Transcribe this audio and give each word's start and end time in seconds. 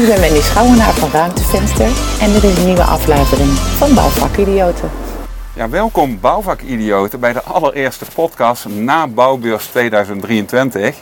Ik 0.00 0.06
ben 0.06 0.20
Wendy 0.20 0.40
Schouwenaar 0.40 0.92
van 0.92 1.10
Ruimtevenster 1.10 1.90
en 2.20 2.32
dit 2.32 2.42
is 2.42 2.58
een 2.58 2.64
nieuwe 2.64 2.82
aflevering 2.82 3.48
van 3.50 3.94
Bouwvakidioten. 3.94 4.90
Ja, 5.54 5.68
welkom 5.68 6.20
bouwvakidioten 6.20 7.20
bij 7.20 7.32
de 7.32 7.42
allereerste 7.42 8.04
podcast 8.14 8.68
na 8.68 9.06
Bouwbeurs 9.06 9.66
2023. 9.66 10.96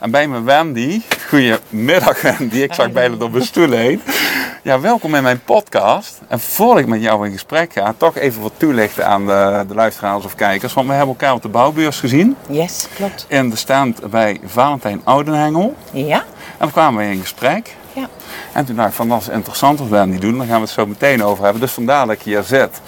En 0.00 0.10
bij 0.10 0.28
me 0.28 0.42
Wendy. 0.42 1.00
Goedemiddag 1.28 2.22
Wendy, 2.22 2.56
ik 2.56 2.74
zag 2.74 2.92
bijna 2.92 3.16
door 3.16 3.30
mijn 3.30 3.44
stoel 3.44 3.70
heen. 3.70 4.02
Ja, 4.62 4.80
welkom 4.80 5.14
in 5.14 5.22
mijn 5.22 5.40
podcast. 5.44 6.20
En 6.28 6.40
voor 6.40 6.78
ik 6.78 6.86
met 6.86 7.02
jou 7.02 7.26
in 7.26 7.32
gesprek 7.32 7.72
ga, 7.72 7.94
toch 7.96 8.16
even 8.16 8.42
wat 8.42 8.52
toelichten 8.56 9.06
aan 9.06 9.26
de, 9.26 9.64
de 9.68 9.74
luisteraars 9.74 10.24
of 10.24 10.34
kijkers. 10.34 10.72
Want 10.72 10.86
we 10.86 10.92
hebben 10.92 11.16
elkaar 11.18 11.34
op 11.34 11.42
de 11.42 11.48
bouwbeurs 11.48 12.00
gezien. 12.00 12.36
Yes, 12.48 12.86
klopt. 12.94 13.26
In 13.28 13.50
de 13.50 13.56
stand 13.56 14.10
bij 14.10 14.40
Valentijn 14.44 15.00
Oudenhengel. 15.04 15.74
Ja? 15.92 16.24
En 16.58 16.66
we 16.66 16.72
kwamen 16.72 17.04
in 17.04 17.20
gesprek. 17.20 17.76
Ja. 17.98 18.08
En 18.52 18.64
toen 18.64 18.76
dacht 18.76 18.88
ik 18.88 18.94
van, 18.94 19.08
dat 19.08 19.20
is 19.20 19.28
interessant 19.28 19.78
wat 19.78 19.88
Wendy 19.88 20.18
doen. 20.18 20.38
Daar 20.38 20.46
gaan 20.46 20.56
we 20.56 20.62
het 20.62 20.70
zo 20.70 20.86
meteen 20.86 21.24
over 21.24 21.44
hebben. 21.44 21.60
Dus 21.60 21.72
vandaar 21.72 22.06
dat 22.06 22.14
ik 22.14 22.22
hier 22.22 22.42
zit. 22.42 22.80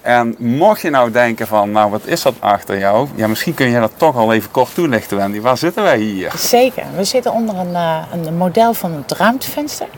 En 0.00 0.34
mocht 0.38 0.80
je 0.80 0.90
nou 0.90 1.10
denken 1.10 1.46
van, 1.46 1.70
nou 1.70 1.90
wat 1.90 2.06
is 2.06 2.22
dat 2.22 2.34
achter 2.38 2.78
jou? 2.78 3.08
Ja, 3.14 3.26
misschien 3.26 3.54
kun 3.54 3.70
je 3.70 3.80
dat 3.80 3.92
toch 3.96 4.16
al 4.16 4.32
even 4.32 4.50
kort 4.50 4.74
toelichten, 4.74 5.16
Wendy. 5.16 5.40
Waar 5.40 5.58
zitten 5.58 5.82
wij 5.82 5.98
hier? 5.98 6.32
Zeker. 6.36 6.84
We 6.96 7.04
zitten 7.04 7.32
onder 7.32 7.56
een, 7.56 7.70
uh, 7.70 7.98
een 8.12 8.36
model 8.36 8.74
van 8.74 8.92
het 8.92 9.12
ruimtevenster. 9.12 9.88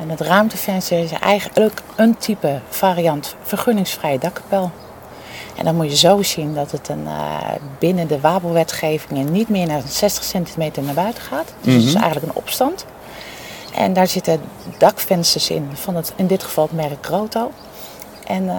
En 0.00 0.10
het 0.10 0.20
ruimtevenster 0.20 0.98
is 0.98 1.12
eigenlijk 1.12 1.80
een 1.96 2.16
type 2.16 2.60
variant 2.68 3.36
vergunningsvrije 3.42 4.18
dakkapel. 4.18 4.70
En 5.56 5.64
dan 5.64 5.76
moet 5.76 5.90
je 5.90 5.96
zo 5.96 6.22
zien 6.22 6.54
dat 6.54 6.70
het 6.70 6.88
een, 6.88 7.04
uh, 7.04 7.36
binnen 7.78 8.08
de 8.08 8.20
wabelwetgeving 8.20 9.30
niet 9.30 9.48
meer 9.48 9.66
naar 9.66 9.82
60 9.86 10.24
centimeter 10.24 10.82
naar 10.82 10.94
buiten 10.94 11.22
gaat. 11.22 11.54
Dus 11.60 11.74
het 11.74 11.84
is 11.84 11.94
eigenlijk 11.94 12.26
een 12.26 12.42
opstand. 12.42 12.84
En 13.74 13.92
daar 13.92 14.06
zitten 14.06 14.40
dakvensters 14.78 15.50
in, 15.50 15.70
van 15.72 15.96
het, 15.96 16.12
in 16.16 16.26
dit 16.26 16.42
geval 16.42 16.64
het 16.64 16.72
merk 16.72 17.06
Groto. 17.06 17.50
En 18.26 18.44
uh, 18.44 18.54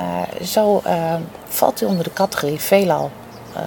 zo 0.45 0.81
uh, 0.87 1.13
valt 1.47 1.79
hij 1.79 1.89
onder 1.89 2.03
de 2.03 2.13
categorie 2.13 2.59
veelal 2.59 3.11
uh. 3.55 3.61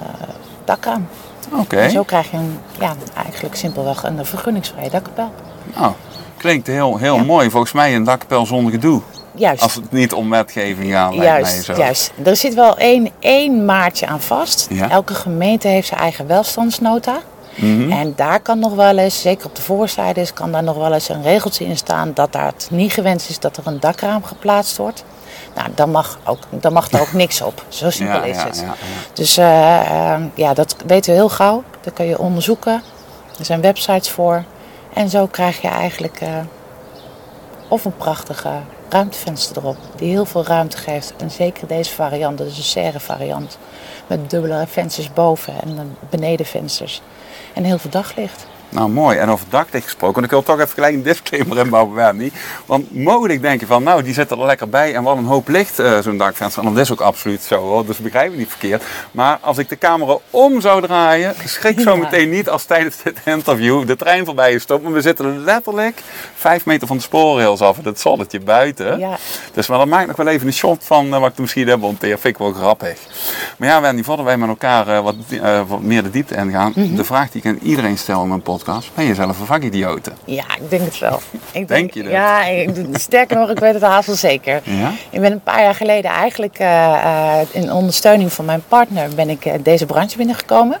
Oké. 1.51 1.61
Okay. 1.61 1.83
En 1.83 1.91
zo 1.91 2.03
krijg 2.03 2.31
je 2.31 2.37
een, 2.37 2.59
ja, 2.79 2.95
eigenlijk 3.25 3.55
simpelweg 3.55 4.03
een 4.03 4.25
vergunningsvrije 4.25 4.89
dakkapel. 4.89 5.31
Nou, 5.75 5.93
klinkt 6.37 6.67
heel, 6.67 6.97
heel 6.97 7.15
ja. 7.15 7.23
mooi. 7.23 7.49
Volgens 7.49 7.71
mij 7.71 7.95
een 7.95 8.03
dakkapel 8.03 8.45
zonder 8.45 8.71
gedoe. 8.71 9.01
Juist. 9.35 9.61
Als 9.61 9.75
het 9.75 9.91
niet 9.91 10.13
om 10.13 10.29
wetgeving 10.29 10.91
gaat. 10.91 11.13
Juist, 11.13 11.63
zo. 11.63 11.73
juist. 11.75 12.11
Er 12.23 12.35
zit 12.35 12.53
wel 12.53 12.77
één, 12.77 13.11
één 13.19 13.65
maatje 13.65 14.07
aan 14.07 14.21
vast. 14.21 14.67
Ja. 14.69 14.89
Elke 14.89 15.13
gemeente 15.13 15.67
heeft 15.67 15.87
zijn 15.87 15.99
eigen 15.99 16.27
welstandsnota. 16.27 17.19
Mm 17.57 17.81
-hmm. 17.81 17.91
En 17.91 18.13
daar 18.15 18.39
kan 18.39 18.59
nog 18.59 18.73
wel 18.73 18.97
eens, 18.97 19.21
zeker 19.21 19.45
op 19.45 19.55
de 19.55 19.61
voorzijde, 19.61 20.31
kan 20.33 20.51
daar 20.51 20.63
nog 20.63 20.77
wel 20.77 20.93
eens 20.93 21.09
een 21.09 21.23
regeltje 21.23 21.65
in 21.65 21.77
staan 21.77 22.11
dat 22.13 22.31
daar 22.31 22.45
het 22.45 22.67
niet 22.71 22.93
gewenst 22.93 23.29
is 23.29 23.39
dat 23.39 23.57
er 23.57 23.67
een 23.67 23.79
dakraam 23.79 24.23
geplaatst 24.23 24.77
wordt. 24.77 25.03
Nou, 25.55 25.69
dan 25.75 25.91
mag, 25.91 26.19
ook, 26.23 26.39
dan 26.49 26.73
mag 26.73 26.91
er 26.91 27.01
ook 27.01 27.13
niks 27.23 27.41
op. 27.41 27.63
Zo 27.67 27.89
simpel 27.89 28.17
ja, 28.17 28.23
is 28.23 28.35
ja, 28.35 28.45
het. 28.45 28.59
Ja, 28.59 28.73
dus 29.13 29.37
uh, 29.37 29.45
uh, 29.45 30.25
ja, 30.33 30.53
dat 30.53 30.75
weten 30.85 31.11
we 31.11 31.17
heel 31.17 31.29
gauw. 31.29 31.63
Dat 31.81 31.93
kun 31.93 32.05
je 32.05 32.19
onderzoeken. 32.19 32.83
Er 33.39 33.45
zijn 33.45 33.61
websites 33.61 34.09
voor. 34.09 34.43
En 34.93 35.09
zo 35.09 35.25
krijg 35.27 35.61
je 35.61 35.67
eigenlijk 35.67 36.21
uh, 36.21 36.29
of 37.67 37.85
een 37.85 37.97
prachtige 37.97 38.51
ruimtevenster 38.89 39.57
erop. 39.57 39.77
Die 39.95 40.09
heel 40.09 40.25
veel 40.25 40.45
ruimte 40.45 40.77
geeft. 40.77 41.13
En 41.17 41.31
zeker 41.31 41.67
deze 41.67 41.91
variant, 41.93 42.37
dat 42.37 42.47
is 42.47 42.57
een 42.57 42.63
serre 42.63 42.99
variant. 42.99 43.57
Met 44.07 44.29
dubbele 44.29 44.65
vensters 44.67 45.13
boven 45.13 45.53
en 45.61 45.97
benedenvensters. 46.09 47.01
En 47.57 47.63
heel 47.63 47.77
veel 47.77 47.91
daglicht. 47.91 48.47
Nou, 48.69 48.89
mooi. 48.89 49.17
En 49.17 49.29
over 49.29 49.45
daklicht 49.49 49.85
gesproken. 49.85 50.23
Ik 50.23 50.29
wil 50.29 50.43
toch 50.43 50.59
even 50.59 50.73
gelijk 50.73 50.93
een 50.93 51.03
disclaimer 51.03 51.57
inbouwen, 51.57 51.95
Wendy. 51.95 52.31
Want 52.65 52.95
mogelijk 52.95 53.41
denk 53.41 53.59
je 53.59 53.65
van, 53.65 53.83
nou, 53.83 54.03
die 54.03 54.13
zit 54.13 54.31
er 54.31 54.45
lekker 54.45 54.69
bij 54.69 54.95
en 54.95 55.03
wat 55.03 55.17
een 55.17 55.25
hoop 55.25 55.47
licht, 55.47 55.79
uh, 55.79 55.99
zo'n 55.99 56.17
dakvenster. 56.17 56.63
En 56.63 56.73
dat 56.73 56.83
is 56.83 56.91
ook 56.91 57.01
absoluut 57.01 57.41
zo, 57.41 57.55
hoor. 57.55 57.85
Dus 57.85 57.97
begrijp 57.97 58.31
me 58.31 58.37
niet 58.37 58.49
verkeerd. 58.49 58.83
Maar 59.11 59.37
als 59.41 59.57
ik 59.57 59.69
de 59.69 59.77
camera 59.77 60.17
om 60.29 60.61
zou 60.61 60.81
draaien, 60.81 61.35
schrik 61.45 61.79
zo 61.79 61.97
meteen 61.97 62.29
niet 62.29 62.49
als 62.49 62.65
tijdens 62.65 63.03
dit 63.03 63.17
interview 63.25 63.87
de 63.87 63.95
trein 63.95 64.25
voorbij 64.25 64.53
is 64.53 64.61
stopt. 64.61 64.83
Maar 64.83 64.93
we 64.93 65.01
zitten 65.01 65.43
letterlijk 65.43 66.01
vijf 66.35 66.65
meter 66.65 66.87
van 66.87 66.97
de 66.97 67.03
spoorrails 67.03 67.61
af 67.61 67.77
en 67.77 67.85
het 67.85 67.99
zonnetje 67.99 68.39
buiten. 68.39 68.99
Ja. 68.99 69.17
Dus 69.53 69.67
maar 69.67 69.77
dat 69.77 69.87
maakt 69.87 70.07
nog 70.07 70.15
wel 70.15 70.27
even 70.27 70.47
een 70.47 70.53
shot 70.53 70.83
van 70.83 71.05
uh, 71.05 71.19
wat 71.19 71.29
ik 71.29 71.35
er 71.35 71.41
misschien 71.41 71.67
heb 71.67 71.79
monteerd. 71.79 72.19
Vind 72.19 72.33
ik 72.33 72.39
wel 72.41 72.53
grappig. 72.53 72.99
Maar 73.57 73.67
ja, 73.67 73.81
Wendy, 73.81 74.03
voordat 74.03 74.25
wij 74.25 74.37
met 74.37 74.49
elkaar 74.49 74.87
uh, 74.87 74.99
wat, 74.99 75.15
wat, 75.67 75.81
meer 75.81 76.03
de 76.03 76.09
diepte 76.09 76.35
ingaan. 76.35 76.71
Mhm. 76.75 76.95
De 76.95 77.03
vraag 77.03 77.31
die 77.31 77.41
ik 77.41 77.47
aan 77.47 77.59
iedereen 77.61 77.97
stel 77.97 78.21
in 78.21 78.27
mijn 78.27 78.41
podcast. 78.41 78.56
Ben 78.93 79.05
je 79.05 79.15
zelf 79.15 79.39
een 79.39 79.45
vakidiote? 79.45 80.11
Ja, 80.25 80.43
ik 80.61 80.69
denk 80.69 80.85
het 80.85 80.99
wel. 80.99 81.19
Ik 81.51 81.67
Denk 81.67 81.93
je 81.93 82.03
dat? 82.03 82.11
Ja, 82.11 82.45
ik, 82.45 82.69
sterker 82.93 83.37
nog, 83.37 83.49
ik 83.49 83.59
weet 83.59 83.73
het 83.73 83.83
haast 83.83 84.07
wel 84.07 84.15
zeker. 84.15 84.61
Ja? 84.63 84.91
Ik 85.09 85.21
ben 85.21 85.31
een 85.31 85.41
paar 85.41 85.61
jaar 85.61 85.75
geleden 85.75 86.11
eigenlijk 86.11 86.59
uh, 86.59 87.39
in 87.51 87.71
ondersteuning 87.71 88.33
van 88.33 88.45
mijn 88.45 88.63
partner 88.67 89.09
ben 89.15 89.29
ik 89.29 89.45
uh, 89.45 89.53
deze 89.63 89.85
branche 89.85 90.17
binnengekomen. 90.17 90.79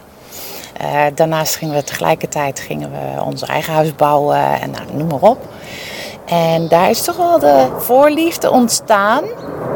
Uh, 0.81 1.01
daarnaast 1.15 1.55
gingen 1.55 1.75
we 1.75 1.83
tegelijkertijd 1.83 2.59
gingen 2.59 2.91
we 2.91 3.21
ons 3.23 3.41
eigen 3.41 3.73
huis 3.73 3.95
bouwen 3.95 4.61
en 4.61 4.71
nou, 4.71 4.83
noem 4.93 5.07
maar 5.07 5.29
op. 5.29 5.49
En 6.27 6.67
daar 6.67 6.89
is 6.89 7.01
toch 7.01 7.17
wel 7.17 7.39
de 7.39 7.67
voorliefde 7.77 8.51
ontstaan. 8.51 9.23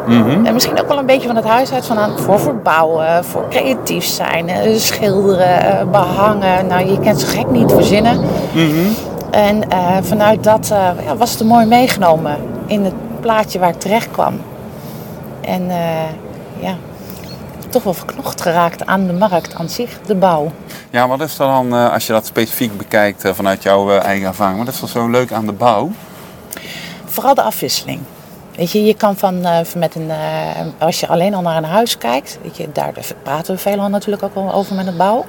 Mm 0.08 0.24
-hmm. 0.24 0.46
En 0.46 0.54
misschien 0.54 0.80
ook 0.80 0.88
wel 0.88 0.98
een 0.98 1.06
beetje 1.06 1.28
van 1.28 1.36
het 1.36 1.46
huis 1.46 1.74
uit 1.74 1.86
vandaan. 1.86 2.20
Voor 2.20 2.40
verbouwen, 2.40 3.26
voor 3.26 3.46
creatief 3.50 4.06
zijn, 4.06 4.50
eh, 4.50 4.78
schilderen, 4.78 5.92
behangen. 5.92 6.68
Nou, 6.68 6.86
je 6.86 7.00
kent 7.00 7.20
zo 7.22 7.28
gek 7.28 7.50
niet 7.50 7.72
verzinnen. 7.72 8.20
Mm 8.20 8.70
-hmm. 8.70 8.96
En 9.32 9.64
uh, 9.72 9.98
vanuit 10.02 10.44
dat 10.44 10.70
uh, 10.72 10.90
ja, 11.06 11.16
was 11.16 11.32
het 11.32 11.44
mooi 11.44 11.66
meegenomen 11.66 12.38
in 12.66 12.84
het 12.84 12.94
plaatje 13.20 13.60
waar 13.60 13.70
ik 13.70 13.80
terecht 13.80 14.12
kwam. 14.12 14.42
En 15.42 15.62
uh, 15.62 15.76
ja, 16.60 16.76
toch 17.70 17.84
wel 17.84 17.94
verknocht 17.94 18.42
geraakt 18.42 18.86
aan 18.86 19.08
de 19.08 19.14
markt 19.14 19.56
aan 19.56 19.70
zich, 19.70 20.00
de 20.06 20.16
bouw. 20.16 20.52
Ja, 20.90 21.08
wat 21.08 21.22
is 21.22 21.40
er 21.40 21.46
dan, 21.46 21.74
als 21.92 22.08
je 22.08 22.14
dat 22.14 22.26
specifiek 22.26 22.78
bekijkt 22.78 23.24
vanuit 23.34 23.64
jouw 23.64 23.90
eigen 23.98 24.28
ervaring, 24.28 24.58
wat 24.58 24.74
is 24.74 24.82
er 24.82 24.88
zo 24.88 25.08
leuk 25.08 25.32
aan 25.32 25.46
de 25.46 25.52
bouw? 25.52 25.92
Vooral 27.12 27.36
de 27.36 27.42
afwisseling. 27.42 28.00
Weet 28.56 28.72
je, 28.72 28.84
je 28.84 28.94
kan 28.94 29.18
van, 29.18 29.36
uh, 29.36 29.60
met 29.76 29.96
een, 29.96 30.08
uh, 30.08 30.60
als 30.78 31.00
je 31.00 31.08
alleen 31.08 31.34
al 31.34 31.42
naar 31.42 31.58
een 31.58 31.64
huis 31.64 31.98
kijkt, 31.98 32.40
weet 32.42 32.58
je, 32.58 32.72
daar 32.72 32.94
praten 33.24 33.56
we 33.56 33.62
veelal 33.62 33.90
natuurlijk 33.90 34.24
ook 34.24 34.36
wel 34.36 34.54
over 34.54 34.76
met 34.76 34.86
de 34.86 34.92
bouw. 34.92 35.26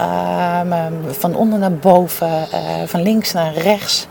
Uh, 0.00 0.86
van 1.08 1.34
onder 1.34 1.58
naar 1.58 1.72
boven, 1.72 2.46
van 2.86 3.02
links 3.02 3.32
naar 3.32 3.54
rechts. 3.54 4.06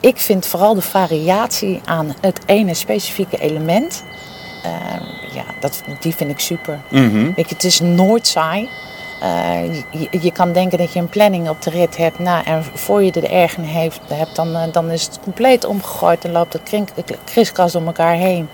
Ik 0.00 0.18
vind 0.18 0.46
vooral 0.46 0.74
de 0.74 0.82
variatie 0.82 1.80
aan 1.84 2.14
het 2.20 2.40
ene 2.46 2.74
specifieke 2.74 3.38
element, 3.38 4.04
ja, 5.32 5.44
dat, 5.60 5.82
die 6.00 6.14
vind 6.14 6.30
ik 6.30 6.40
super. 6.40 6.80
Mm 6.90 7.10
-hmm. 7.10 7.32
Weet 7.36 7.48
je, 7.48 7.54
het 7.54 7.64
is 7.64 7.80
nooit 7.80 8.26
saai. 8.26 8.68
Uh, 9.24 9.74
je, 9.90 10.08
je, 10.20 10.32
kan 10.32 10.52
denken 10.52 10.78
dat 10.78 10.92
je 10.92 10.98
een 10.98 11.08
planning 11.08 11.48
op 11.48 11.62
de 11.62 11.70
rit 11.70 11.96
hebt. 11.96 12.18
Nou, 12.18 12.44
en 12.44 12.64
voor 12.74 13.02
je 13.02 13.12
er 13.12 13.30
erg 13.30 13.56
in 13.56 13.62
heeft, 13.62 14.00
hebt, 14.08 14.36
dan, 14.36 14.48
uh, 14.48 14.62
dan 14.72 14.90
is 14.90 15.02
het 15.02 15.18
compleet 15.22 15.64
omgegooid 15.64 16.24
en 16.24 16.32
loopt 16.32 16.52
het 16.52 17.18
kriskast 17.24 17.72
door 17.72 17.86
elkaar 17.86 18.14
heen. 18.14 18.48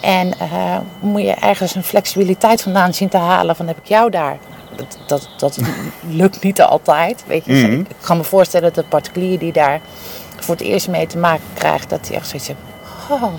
En 0.00 0.26
uh, 0.42 0.78
moet 1.00 1.22
je 1.22 1.34
ergens 1.34 1.74
een 1.74 1.82
flexibiliteit 1.82 2.62
vandaan 2.62 2.94
zien 2.94 3.08
te 3.08 3.16
halen 3.16 3.56
van 3.56 3.66
heb 3.66 3.78
ik 3.78 3.86
jou 3.86 4.10
daar. 4.10 4.38
Dat, 4.76 4.98
dat, 5.06 5.28
dat 5.36 5.58
lukt 6.20 6.42
niet 6.42 6.62
altijd. 6.62 7.24
Weet 7.26 7.44
je. 7.44 7.52
Mm 7.52 7.64
-hmm. 7.64 7.80
Ik 7.80 7.96
kan 8.00 8.16
me 8.16 8.24
voorstellen 8.24 8.72
dat 8.72 8.84
de 8.84 8.90
particulier 8.90 9.38
die 9.38 9.52
daar 9.52 9.80
voor 10.36 10.54
het 10.54 10.64
eerst 10.64 10.88
mee 10.88 11.06
te 11.06 11.18
maken 11.18 11.46
krijgt, 11.54 11.90
dat 11.90 12.08
hij 12.08 12.16
echt 12.16 12.28
zoiets 12.28 12.48
heeft. 12.48 12.60
Oh, 13.10 13.32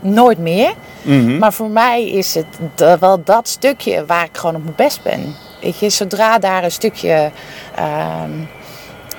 nooit 0.00 0.38
meer. 0.38 0.72
Mm 1.02 1.26
-hmm. 1.26 1.38
Maar 1.38 1.52
voor 1.52 1.70
mij 1.70 2.08
is 2.08 2.34
het 2.34 2.98
wel 3.00 3.22
dat 3.24 3.48
stukje 3.48 4.06
waar 4.06 4.24
ik 4.24 4.36
gewoon 4.36 4.54
op 4.56 4.62
mijn 4.62 4.76
best 4.76 5.02
ben. 5.02 5.34
Weet 5.62 5.78
je, 5.78 5.90
zodra 5.90 6.38
daar 6.38 6.64
een 6.64 6.72
stukje 6.72 7.30
uh, 7.78 8.24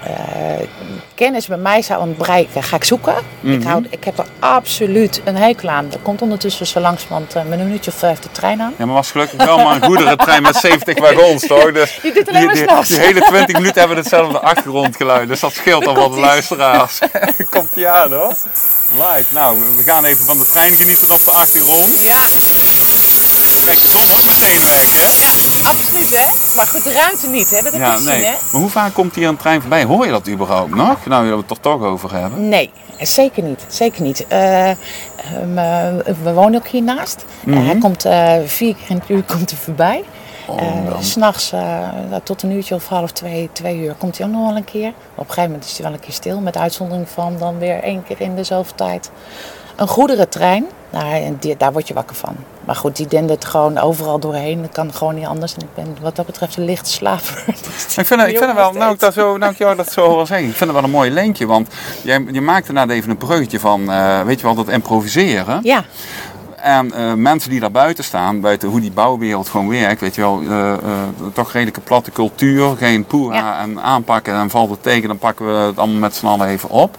uh, 0.07 0.67
kennis 1.15 1.47
bij 1.47 1.57
mij 1.57 1.81
zou 1.81 2.01
ontbreken, 2.01 2.63
ga 2.63 2.75
ik 2.75 2.83
zoeken. 2.83 3.13
Mhm. 3.13 3.23
Mm 3.39 3.51
-hmm. 3.51 3.61
ik, 3.61 3.67
hou, 3.67 3.85
ik 3.89 4.03
heb 4.03 4.17
er 4.17 4.25
absoluut 4.39 5.21
een 5.23 5.35
hekel 5.35 5.69
aan. 5.69 5.91
Er 5.91 5.99
komt 5.99 6.21
ondertussen 6.21 6.67
zo 6.67 6.79
langzamerhand 6.79 7.35
uh, 7.35 7.41
een 7.41 7.65
minuutje 7.65 7.91
of 7.91 7.97
vijf 7.97 8.19
de 8.19 8.31
trein 8.31 8.61
aan. 8.61 8.73
Ja, 8.77 8.85
maar 8.85 8.95
was 8.95 9.11
gelukkig 9.11 9.45
wel 9.45 9.57
maar 9.57 9.75
een 9.75 9.83
goederentrein 9.83 10.41
met 10.41 10.55
70 10.55 10.99
wagons, 10.99 11.47
toch? 11.47 11.71
Dus 11.71 11.99
je 12.01 12.11
doet 12.13 12.29
alleen 12.29 12.45
maar 12.45 12.53
die, 12.53 12.67
die, 12.67 12.85
die 12.87 12.99
hele 12.99 13.21
20 13.21 13.55
minuten 13.55 13.79
hebben 13.79 13.97
hetzelfde 13.97 14.39
achtergrondgeluid. 14.39 15.27
Dus 15.27 15.39
dat 15.39 15.53
scheelt 15.53 15.87
al 15.87 15.95
wat 15.95 16.13
de 16.13 16.19
luisteraars. 16.31 16.99
komt 17.49 17.73
die 17.73 17.87
aan, 17.87 18.13
hoor. 18.13 18.33
Live. 18.91 19.25
Nou, 19.29 19.57
we 19.75 19.83
gaan 19.83 20.05
even 20.05 20.25
van 20.25 20.37
de 20.37 20.45
trein 20.45 20.73
genieten 20.73 21.11
op 21.11 21.23
de 21.25 21.31
achtergrond. 21.31 22.01
Ja. 22.01 22.21
Kijk, 23.65 23.81
de 23.81 23.87
zon 23.87 24.01
ook 24.01 24.25
meteen 24.25 24.59
weg, 24.69 24.91
hè? 24.91 25.25
Ja, 25.25 25.69
absoluut, 25.69 26.09
hè? 26.17 26.55
Maar 26.55 26.67
goed, 26.67 26.83
de 26.83 26.91
ruimte 26.91 27.27
niet, 27.27 27.49
hè? 27.49 27.61
Dat 27.61 27.71
heb 27.71 27.81
ja, 27.81 27.99
nee. 27.99 28.23
hè? 28.23 28.31
Maar 28.31 28.61
hoe 28.61 28.69
vaak 28.69 28.93
komt 28.93 29.15
hier 29.15 29.27
een 29.27 29.37
trein 29.37 29.61
voorbij? 29.61 29.83
Hoor 29.83 30.05
je 30.05 30.11
dat 30.11 30.27
überhaupt 30.27 30.75
nog? 30.75 31.05
Nou, 31.05 31.29
we 31.29 31.35
het 31.35 31.49
er 31.49 31.59
toch 31.59 31.81
over 31.81 32.13
hebben. 32.13 32.49
Nee, 32.49 32.71
zeker 32.99 33.43
niet. 33.43 33.65
Zeker 33.67 34.01
niet. 34.01 34.25
Uh, 34.31 34.69
um, 34.69 34.75
uh, 35.57 35.83
we 36.23 36.33
wonen 36.33 36.55
ook 36.59 36.67
hiernaast. 36.67 37.25
Mm 37.43 37.53
-hmm. 37.53 37.65
hij 37.65 37.77
komt 37.77 38.05
uh, 38.05 38.33
vier 38.45 38.75
keer 38.75 38.89
in 38.89 38.95
het 38.95 39.09
uur 39.09 39.23
komt 39.37 39.49
hij 39.49 39.59
voorbij. 39.59 40.03
Eh, 40.47 40.89
dan. 40.89 41.03
S'nachts 41.03 41.51
eh, 41.51 41.89
tot 42.23 42.43
een 42.43 42.51
uurtje 42.51 42.75
of 42.75 42.87
half 42.87 43.11
twee, 43.11 43.49
twee 43.53 43.77
uur 43.77 43.93
komt 43.97 44.17
hij 44.17 44.27
ook 44.27 44.33
nog 44.33 44.47
wel 44.47 44.55
een 44.55 44.63
keer. 44.63 44.87
Op 44.89 44.95
een 45.19 45.25
gegeven 45.25 45.43
moment 45.43 45.65
is 45.65 45.77
hij 45.77 45.85
wel 45.85 45.93
een 45.93 45.99
keer 45.99 46.13
stil. 46.13 46.39
Met 46.39 46.57
uitzondering 46.57 47.09
van 47.09 47.37
dan 47.37 47.57
weer 47.59 47.83
één 47.83 48.03
keer 48.03 48.21
in 48.21 48.35
de 48.35 48.43
zoveel 48.43 48.75
tijd. 48.75 49.11
Een 49.75 49.87
goederentrein, 49.87 50.65
nou, 50.93 51.35
die, 51.39 51.57
daar 51.57 51.71
word 51.71 51.87
je 51.87 51.93
wakker 51.93 52.15
van. 52.15 52.35
Maar 52.65 52.75
goed, 52.75 52.95
die 52.95 53.07
dendert 53.07 53.45
gewoon 53.45 53.77
overal 53.77 54.19
doorheen. 54.19 54.61
Dat 54.61 54.71
kan 54.71 54.93
gewoon 54.93 55.15
niet 55.15 55.25
anders. 55.25 55.53
En 55.53 55.61
ik 55.61 55.73
ben 55.73 55.97
wat 56.01 56.15
dat 56.15 56.25
betreft 56.25 56.57
een 56.57 56.65
lichte 56.65 56.91
slaper. 56.91 57.43
Dus 57.85 57.97
Ik 57.97 58.05
vind, 58.05 58.21
het, 58.21 58.29
ik 58.29 58.37
vind 58.37 58.49
het 58.49 58.55
wel, 58.55 58.71
nou 58.81 58.93
ik, 58.93 58.99
dat 58.99 59.13
zo, 59.13 59.37
nou 59.37 59.51
ik 59.51 59.57
jou 59.57 59.75
dat 59.75 59.91
zo 59.91 60.23
zeggen, 60.25 60.47
ik 60.47 60.55
vind 60.55 60.59
het 60.69 60.71
wel 60.71 60.83
een 60.83 60.89
mooi 60.89 61.11
linkje. 61.11 61.45
Want 61.45 61.67
jij, 62.01 62.25
je 62.31 62.41
maakte 62.41 62.73
net 62.73 62.89
even 62.89 63.09
een 63.09 63.17
bruggetje 63.17 63.59
van, 63.59 63.91
eh, 63.91 64.21
weet 64.21 64.39
je 64.39 64.45
wel, 64.45 64.55
dat 64.55 64.69
improviseren. 64.69 65.59
Ja, 65.63 65.83
En 66.55 66.93
eh, 66.93 67.13
mensen 67.13 67.49
die 67.49 67.59
daar 67.59 67.71
buiten 67.71 68.03
staan, 68.03 68.39
buiten 68.41 68.69
hoe 68.69 68.79
die 68.81 68.91
bouwwereld 68.91 69.49
gewoon 69.49 69.67
werkt, 69.69 70.01
weet 70.01 70.15
je 70.15 70.21
wel, 70.21 70.41
eh, 70.49 70.73
toch 71.33 71.51
redelijke 71.51 71.81
platte 71.81 72.11
cultuur, 72.11 72.75
geen 72.77 73.05
poeha 73.05 73.35
Ja. 73.37 73.59
en 73.59 73.81
aanpakken 73.81 74.33
en 74.35 74.49
valt 74.49 74.69
het 74.69 74.83
tegen, 74.83 75.07
dan 75.07 75.17
pakken 75.17 75.45
we 75.45 75.59
het 75.59 75.77
allemaal 75.77 75.99
met 75.99 76.15
z'n 76.15 76.25
allen 76.25 76.47
even 76.47 76.69
op. 76.69 76.97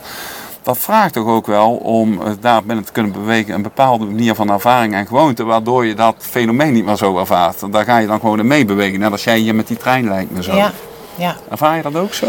Dat 0.65 0.79
vraagt 0.79 1.13
toch 1.13 1.27
ook 1.27 1.47
wel 1.47 1.71
om 1.75 2.23
eh, 2.23 2.33
daar 2.41 2.65
binnen 2.65 2.85
te 2.85 2.93
kunnen 2.93 3.13
bewegen 3.13 3.55
een 3.55 3.63
bepaalde 3.63 4.05
manier 4.05 4.35
van 4.35 4.51
ervaring 4.51 4.95
en 4.95 5.07
gewoonte, 5.07 5.45
waardoor 5.45 5.87
je 5.87 5.95
dat 5.95 6.15
fenomeen 6.19 6.73
niet 6.73 6.85
meer 6.85 6.97
zo 6.97 7.19
ervaart. 7.19 7.73
Daar 7.73 7.85
ga 7.85 7.99
je 7.99 8.07
dan 8.07 8.21
gewoon 8.21 8.39
in 8.39 8.47
meebewegen, 8.47 9.01
net 9.01 9.13
als 9.13 9.25
jij 9.25 9.39
hier 9.39 9.55
met 9.55 9.67
die 9.67 9.77
trein 9.77 10.09
lijkt 10.09 10.31
me 10.31 10.43
zo. 10.43 10.57
ja, 10.57 10.73
ja. 11.17 11.37
Ervaar 11.51 11.77
je 11.77 11.83
dat 11.83 11.97
ook 11.97 12.15
zo? 12.15 12.27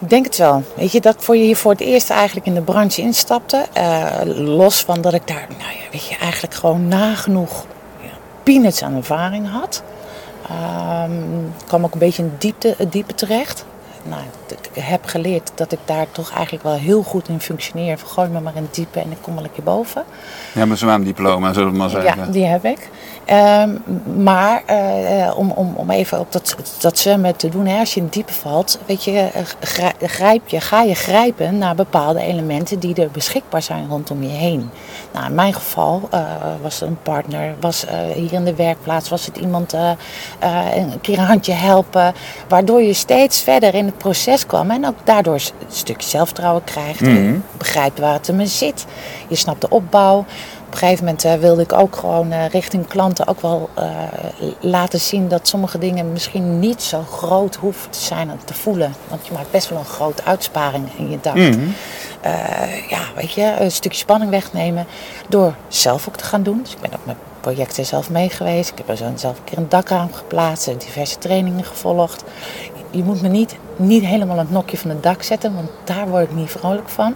Ik 0.00 0.10
denk 0.10 0.24
het 0.24 0.36
wel. 0.36 0.62
Weet 0.76 0.92
je, 0.92 1.00
dat 1.00 1.16
voor 1.18 1.36
je 1.36 1.42
hier 1.44 1.56
voor 1.56 1.70
het 1.70 1.80
eerst 1.80 2.10
eigenlijk 2.10 2.46
in 2.46 2.54
de 2.54 2.60
branche 2.60 3.00
instapte. 3.00 3.66
eh, 3.72 4.06
los 4.24 4.84
van 4.84 5.00
dat 5.00 5.14
ik 5.14 5.26
daar, 5.26 5.46
nou 5.58 5.70
ja, 5.70 5.90
weet 5.92 6.06
je, 6.06 6.16
eigenlijk 6.16 6.54
gewoon 6.54 6.88
nagenoeg 6.88 7.64
peanuts 8.42 8.82
aan 8.82 8.96
ervaring 8.96 9.50
had. 9.50 9.82
Ehm, 10.48 11.10
kwam 11.66 11.84
ook 11.84 11.92
een 11.92 11.98
beetje 11.98 12.22
in 12.22 12.32
diepte, 12.38 12.74
het 12.78 12.92
diepe 12.92 13.14
terecht. 13.14 13.64
Nou, 14.06 14.22
ik 14.74 14.82
heb 14.82 15.04
geleerd 15.06 15.50
dat 15.54 15.72
ik 15.72 15.78
daar 15.84 16.06
toch 16.10 16.32
eigenlijk 16.32 16.64
wel 16.64 16.74
heel 16.74 17.02
goed 17.02 17.28
in 17.28 17.40
functioneer. 17.40 17.98
Gooi 18.06 18.28
me 18.28 18.40
maar 18.40 18.56
in 18.56 18.62
het 18.62 18.74
diepe 18.74 19.00
en 19.00 19.10
ik 19.10 19.16
kom 19.20 19.34
wel 19.34 19.44
een 19.44 19.52
keer 19.52 19.64
boven. 19.64 20.04
Je 20.52 20.58
hebt 20.58 20.70
een 20.70 20.76
zwemdiploma, 20.76 21.52
zullen 21.52 21.70
we 21.70 21.76
maar 21.78 21.90
zeggen. 21.90 22.24
Ja, 22.26 22.30
die 22.32 22.44
heb 22.44 22.64
ik. 22.64 22.88
Ehm, 23.24 23.70
maar 24.22 24.62
eh, 24.66 25.32
om, 25.36 25.50
om, 25.50 25.72
om 25.76 25.90
even 25.90 26.20
op 26.20 26.32
dat, 26.32 26.56
dat 26.80 26.98
zwemmen 26.98 27.36
te 27.36 27.48
doen, 27.48 27.66
hè, 27.66 27.78
als 27.78 27.90
je 27.94 27.96
in 27.98 28.04
het 28.04 28.14
diepe 28.14 28.32
valt, 28.32 28.78
weet 28.86 29.04
je, 29.04 29.18
eh, 29.18 29.42
grij- 29.60 29.92
grijp 30.00 30.48
je, 30.48 30.60
ga 30.60 30.82
je 30.82 30.94
grijpen 30.94 31.58
naar 31.58 31.74
bepaalde 31.74 32.20
elementen 32.20 32.78
die 32.78 32.94
er 32.94 33.10
beschikbaar 33.10 33.62
zijn 33.62 33.88
rondom 33.88 34.22
je 34.22 34.28
heen. 34.28 34.70
Nou, 35.12 35.26
in 35.26 35.34
mijn 35.34 35.54
geval 35.54 36.08
eh, 36.10 36.20
was 36.62 36.80
het 36.80 36.88
een 36.88 36.98
partner, 37.02 37.54
was 37.60 37.84
eh, 37.84 37.98
hier 38.14 38.32
in 38.32 38.44
de 38.44 38.54
werkplaats, 38.54 39.08
was 39.08 39.26
het 39.26 39.36
iemand 39.36 39.72
een 39.72 41.00
keer 41.00 41.18
een 41.18 41.24
handje 41.24 41.52
helpen, 41.52 42.14
waardoor 42.48 42.82
je 42.82 42.92
steeds 42.92 43.42
verder 43.42 43.74
in 43.74 43.84
het 43.86 43.93
proces 43.96 44.46
kwam 44.46 44.70
en 44.70 44.86
ook 44.86 44.96
daardoor 45.04 45.34
een 45.34 45.40
stukje 45.68 46.08
zelfvertrouwen 46.08 46.64
krijgt. 46.64 46.98
Je 46.98 47.38
begrijpt 47.58 47.98
waar 47.98 48.12
het 48.12 48.32
me 48.32 48.46
zit. 48.46 48.86
Je 49.28 49.36
snapt 49.36 49.60
de 49.60 49.68
opbouw. 49.68 50.18
Op 50.66 50.80
een 50.80 50.88
gegeven 50.88 51.04
moment 51.04 51.24
eh, 51.24 51.34
wilde 51.34 51.62
ik 51.62 51.72
ook 51.72 51.96
gewoon 51.96 52.32
eh, 52.32 52.48
richting 52.48 52.86
klanten 52.86 53.26
ook 53.26 53.40
wel 53.40 53.70
eh, 53.74 53.86
laten 54.60 55.00
zien 55.00 55.28
dat 55.28 55.48
sommige 55.48 55.78
dingen 55.78 56.12
misschien 56.12 56.58
niet 56.58 56.82
zo 56.82 57.02
groot 57.02 57.54
hoeven 57.54 57.90
te 57.90 57.98
zijn 57.98 58.30
en 58.30 58.38
te 58.44 58.54
voelen. 58.54 58.94
Want 59.08 59.26
je 59.26 59.32
maakt 59.32 59.50
best 59.50 59.68
wel 59.68 59.78
een 59.78 59.84
grote 59.84 60.24
uitsparing 60.24 60.88
in 60.96 61.10
je 61.10 61.18
dak. 61.20 61.36
Eh, 62.24 62.88
ja, 62.88 63.00
weet 63.14 63.32
je, 63.32 63.54
een 63.58 63.70
stukje 63.70 63.98
spanning 63.98 64.30
wegnemen 64.30 64.86
door 65.28 65.54
zelf 65.68 66.08
ook 66.08 66.16
te 66.16 66.24
gaan 66.24 66.42
doen. 66.42 66.60
Dus 66.62 66.72
ik 66.72 66.80
ben 66.80 66.92
ook 66.92 67.06
met 67.06 67.16
projecten 67.40 67.86
zelf 67.86 68.10
mee 68.10 68.28
geweest. 68.28 68.70
Ik 68.70 68.78
heb 68.78 68.88
er 68.88 68.96
zo 68.96 69.12
zelf 69.14 69.38
een 69.38 69.44
keer 69.44 69.58
een 69.58 69.68
dakraam 69.68 70.12
geplaatst 70.12 70.68
en 70.68 70.78
diverse 70.78 71.18
trainingen 71.18 71.64
gevolgd. 71.64 72.24
Je 72.94 73.02
moet 73.04 73.22
me 73.22 73.28
niet, 73.28 73.56
niet 73.76 74.04
helemaal 74.04 74.38
het 74.38 74.50
nokje 74.50 74.78
van 74.78 74.90
het 74.90 75.02
dak 75.02 75.22
zetten, 75.22 75.54
want 75.54 75.70
daar 75.84 76.08
word 76.08 76.22
ik 76.24 76.34
niet 76.34 76.50
vrolijk 76.50 76.88
van. 76.88 77.14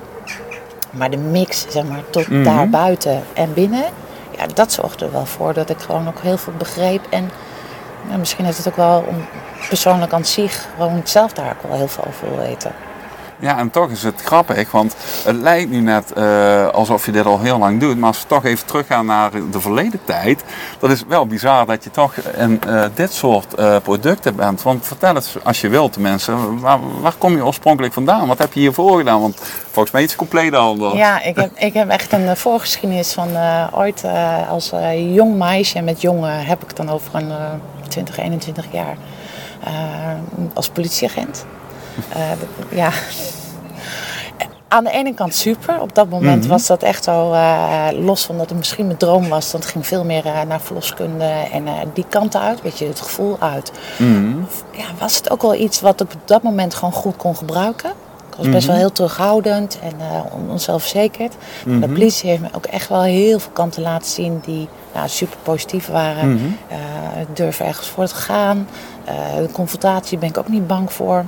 Maar 0.91 1.11
de 1.11 1.17
mix, 1.17 1.67
zeg 1.69 1.85
maar, 1.85 2.03
tot 2.11 2.29
Mhm. 2.29 2.43
daar 2.45 2.69
buiten 2.69 3.23
en 3.35 3.55
binnen, 3.55 3.85
ja, 4.39 4.47
dat 4.55 4.73
zorgt 4.73 5.01
er 5.01 5.13
wel 5.13 5.27
voor 5.27 5.53
dat 5.55 5.71
ik 5.71 5.79
gewoon 5.79 6.09
ook 6.09 6.21
heel 6.21 6.39
veel 6.39 6.53
begreep. 6.59 7.07
En 7.11 7.31
ja, 8.11 8.17
misschien 8.17 8.45
is 8.45 8.57
het 8.57 8.69
ook 8.69 8.77
wel 8.77 9.05
om 9.09 9.17
persoonlijk 9.69 10.13
aan 10.13 10.25
zich 10.25 10.67
gewoon 10.77 11.01
zelf 11.05 11.33
daar 11.33 11.51
ook 11.57 11.69
wel 11.69 11.77
heel 11.79 11.89
veel 11.89 12.05
over 12.09 12.29
wil 12.29 12.39
weten. 12.39 12.73
Ja, 13.41 13.59
en 13.59 13.71
toch 13.71 13.91
is 13.91 14.03
het 14.03 14.23
grappig, 14.23 14.71
want 14.71 14.97
het 15.25 15.37
lijkt 15.37 15.71
nu 15.71 15.81
net 15.81 16.13
eh, 16.13 16.69
alsof 16.69 17.07
je 17.07 17.13
dit 17.13 17.27
al 17.27 17.41
heel 17.41 17.59
lang 17.59 17.81
doet. 17.81 17.99
Maar 17.99 18.09
als 18.09 18.23
we 18.23 18.29
toch 18.29 18.45
even 18.45 18.67
teruggaan 18.67 19.07
naar 19.07 19.31
de 19.51 19.61
verleden 19.61 20.01
tijd, 20.05 20.45
dat 20.79 20.91
is 20.91 21.05
wel 21.09 21.27
bizar 21.27 21.67
dat 21.67 21.85
je 21.85 21.91
toch 21.91 22.15
in 22.17 22.61
eh, 22.67 22.85
dit 22.95 23.13
soort 23.13 23.55
eh, 23.55 23.77
producten 23.83 24.37
bent. 24.37 24.63
Want 24.63 24.87
vertel 24.87 25.15
het 25.15 25.37
als 25.43 25.61
je 25.61 25.69
wilt, 25.69 25.99
mensen, 25.99 26.61
waar, 26.61 27.15
kom 27.19 27.37
je 27.37 27.45
oorspronkelijk 27.45 27.93
vandaan? 27.93 28.29
Wat 28.29 28.39
heb 28.39 28.53
je 28.53 28.61
hiervoor 28.61 28.99
gedaan? 28.99 29.21
Want 29.21 29.37
volgens 29.71 29.91
mij 29.91 30.03
is 30.03 30.17
compleet 30.17 30.55
anders. 30.55 30.95
Ja, 30.95 31.23
ik 31.23 31.37
heb, 31.37 31.51
ik 31.55 31.75
heb 31.75 31.89
echt 31.89 32.13
een 32.13 32.37
voorgeschiedenis 32.37 33.13
van 33.13 33.29
ooit 33.73 34.05
als 34.49 34.73
jong 34.95 35.37
meisje. 35.37 35.79
En 35.79 35.85
met 35.85 36.01
jong 36.01 36.25
eh, 36.25 36.49
heb 36.49 36.63
ik 36.63 36.77
dan 36.77 36.91
over 36.91 37.15
een 37.15 37.31
eh 37.31 37.37
20, 37.89 38.19
21 38.19 38.67
jaar. 38.73 38.97
als 40.55 40.69
politieagent. 40.69 41.45
Eh, 42.09 42.21
ja. 42.79 42.91
Aan 44.69 44.85
de 44.85 44.91
ene 44.91 45.15
kant 45.15 45.35
super. 45.35 45.81
Op 45.81 45.95
dat 45.95 46.09
moment 46.09 46.47
was 46.47 46.67
dat 46.67 46.83
echt 46.83 47.05
zo, 47.05 47.33
eh, 47.33 47.87
los 47.93 48.25
van 48.27 48.37
dat 48.39 48.49
het 48.49 48.59
misschien 48.59 48.87
mijn 48.87 48.99
droom 48.99 49.29
was. 49.29 49.51
Dat 49.51 49.67
ging 49.67 49.87
veel 49.87 50.05
meer 50.05 50.27
eh, 50.27 50.41
naar 50.49 50.61
verloskunde 50.61 51.25
en 51.53 51.65
die 51.95 52.05
kant 52.09 52.37
uit. 52.37 52.63
Weet 52.63 52.79
je, 52.79 52.87
het 52.87 53.01
gevoel 53.01 53.37
uit. 53.41 53.73
Ja, 54.73 54.85
was 54.99 55.17
het 55.17 55.31
ook 55.31 55.43
wel 55.43 55.55
iets 55.55 55.81
wat 55.81 56.01
ik 56.01 56.13
op 56.13 56.21
dat 56.29 56.43
moment 56.43 56.75
gewoon 56.75 56.93
goed 56.93 57.17
kon 57.17 57.37
gebruiken. 57.37 57.91
Ik 58.31 58.45
was 58.45 58.53
best 58.53 58.67
wel 58.67 58.77
heel 58.77 58.93
terughoudend 58.93 59.79
en 59.83 59.93
on- 60.33 60.51
onzelfverzekerd. 60.51 61.35
De 61.81 61.89
politie 61.89 62.31
heeft 62.31 62.43
me 62.43 62.49
ook 62.53 62.67
echt 62.67 62.89
wel 62.89 63.03
heel 63.03 63.39
veel 63.39 63.51
kanten 63.53 63.83
laten 63.83 64.11
zien 64.11 64.41
die 64.45 64.69
nou, 64.95 65.09
super 65.09 65.37
positief 65.43 65.87
waren. 65.87 66.33
Ik 67.21 67.37
durf 67.37 67.61
ergens 67.61 67.89
voor 67.89 68.07
te 68.07 68.15
gaan. 68.15 68.69
De 69.37 69.49
confrontatie 69.53 70.19
ben 70.19 70.29
ik 70.29 70.39
ook 70.39 70.49
niet 70.49 70.67
bang 70.67 70.93
voor. 70.93 71.25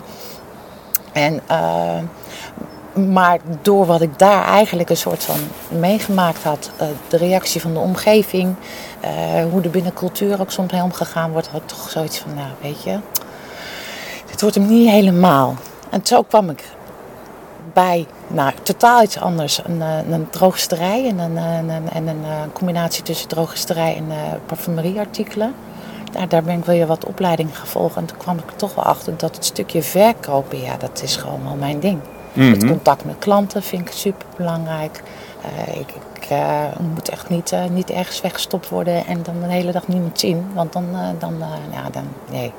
En, 1.13 1.41
eh, 1.47 1.99
maar 3.11 3.39
door 3.63 3.87
wat 3.87 4.01
ik 4.01 4.19
daar 4.19 4.45
eigenlijk 4.45 4.91
een 4.91 4.97
soort 4.97 5.25
van 5.25 5.39
meegemaakt 5.79 6.43
had, 6.43 6.71
eh, 6.77 6.87
de 7.09 7.17
reactie 7.17 7.61
van 7.61 7.73
de 7.73 7.79
omgeving, 7.79 8.55
eh, 9.01 9.11
hoe 9.51 9.63
er 9.63 9.71
binnen 9.71 9.93
cultuur 9.93 10.41
ook 10.41 10.51
soms 10.51 10.73
mee 10.73 10.83
omgegaan 10.83 11.31
wordt, 11.31 11.49
had 11.49 11.61
ik 11.61 11.69
toch 11.69 11.91
zoiets 11.91 12.19
van, 12.19 12.35
nou 12.35 12.49
weet 12.61 12.83
je, 12.83 12.99
dit 14.31 14.41
wordt 14.41 14.57
hem 14.57 14.67
niet 14.67 14.91
helemaal. 14.91 15.55
En 15.91 16.01
zo 16.03 16.23
kwam 16.23 16.51
ik 16.51 16.65
bij, 17.73 18.07
nou, 18.27 18.53
totaal 18.63 19.03
iets 19.03 19.19
anders. 19.19 19.61
Een, 19.65 19.81
een 20.11 20.31
drogisterij 20.31 21.09
en 21.09 21.19
een, 21.19 21.37
een, 21.37 21.91
en 21.91 22.07
een 22.07 22.53
combinatie 22.53 23.03
tussen 23.03 23.29
drogisterij 23.29 23.97
en 23.97 24.07
parfumerieartikelen. 24.47 25.55
Daar, 26.11 26.29
daar 26.29 26.43
ben 26.43 26.59
ik 26.59 26.65
weer 26.65 26.87
wat 26.87 27.05
opleidingen 27.07 27.55
gevolgd. 27.55 27.97
En 27.97 28.05
toen 28.07 28.17
kwam 28.19 28.39
ik 28.39 28.47
er 28.51 28.57
toch 28.57 28.75
wel 28.75 28.85
achter 28.85 29.17
dat 29.17 29.35
het 29.35 29.45
stukje 29.45 29.83
verkopen, 29.83 30.61
ja, 30.61 30.77
dat 30.77 31.03
is 31.03 31.17
gewoon 31.17 31.41
wel 31.45 31.57
mijn 31.59 31.81
ding. 31.81 31.99
Het 32.33 32.67
contact 32.67 33.05
met 33.05 33.15
klanten 33.19 33.63
vind 33.63 33.89
ik 33.89 33.93
super 33.95 34.27
belangrijk. 34.37 35.03
ik 35.79 35.95
ik 36.23 36.27
eh, 36.37 36.65
moet 36.95 37.09
echt 37.09 37.29
niet, 37.29 37.53
eh, 37.53 37.61
niet 37.71 37.91
ergens 37.91 38.21
weggestopt 38.21 38.69
worden 38.69 39.07
en 39.07 39.23
dan 39.23 39.35
de 39.41 39.53
hele 39.53 39.73
dag 39.73 39.89
niemand 39.89 40.21
zien. 40.21 40.47
Want 40.55 40.73
dan, 40.73 40.85
eh, 40.93 41.01
dan, 41.19 41.35
eh, 41.41 41.49
ja, 41.73 41.91
dan 41.93 42.03
nee. 42.31 42.53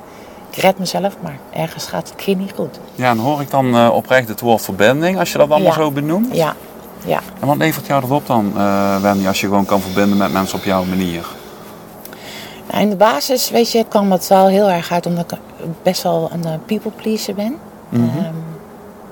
Ik 0.50 0.56
red 0.58 0.78
mezelf, 0.78 1.16
maar 1.20 1.38
ergens 1.52 1.84
gaat 1.86 2.08
het 2.08 2.16
keer 2.16 2.36
niet 2.36 2.52
goed. 2.56 2.78
Ja, 2.94 3.10
en 3.10 3.18
hoor 3.18 3.40
ik 3.40 3.50
dan 3.50 3.74
eh, 3.76 3.90
oprecht 3.92 4.28
het 4.28 4.40
woord 4.40 4.62
verbinding, 4.62 5.18
als 5.18 5.32
je 5.32 5.38
dat 5.38 5.50
allemaal 5.50 5.68
Ja. 5.68 5.74
zo 5.74 5.90
benoemt? 5.90 6.36
Ja, 6.36 6.54
ja. 7.04 7.20
En 7.40 7.46
wat 7.46 7.56
levert 7.56 7.86
jou 7.86 8.00
dat 8.00 8.10
op 8.10 8.26
dan, 8.26 8.52
eh 8.56 9.00
Wendy, 9.00 9.26
als 9.26 9.40
je 9.40 9.46
gewoon 9.46 9.64
kan 9.64 9.80
verbinden 9.80 10.16
met 10.16 10.32
mensen 10.32 10.58
op 10.58 10.64
jouw 10.64 10.84
manier? 10.84 11.26
In 12.80 12.90
de 12.90 12.96
basis, 12.96 13.50
weet 13.50 13.72
je, 13.72 13.84
kwam 13.88 14.12
het 14.12 14.28
wel 14.28 14.46
heel 14.46 14.70
erg 14.70 14.92
uit 14.92 15.06
omdat 15.06 15.32
ik 15.32 15.38
best 15.82 16.02
wel 16.02 16.30
een 16.32 16.44
eh, 16.44 16.52
people 16.66 16.90
pleaser 16.90 17.34
ben. 17.34 17.56
Ehm, 17.92 18.34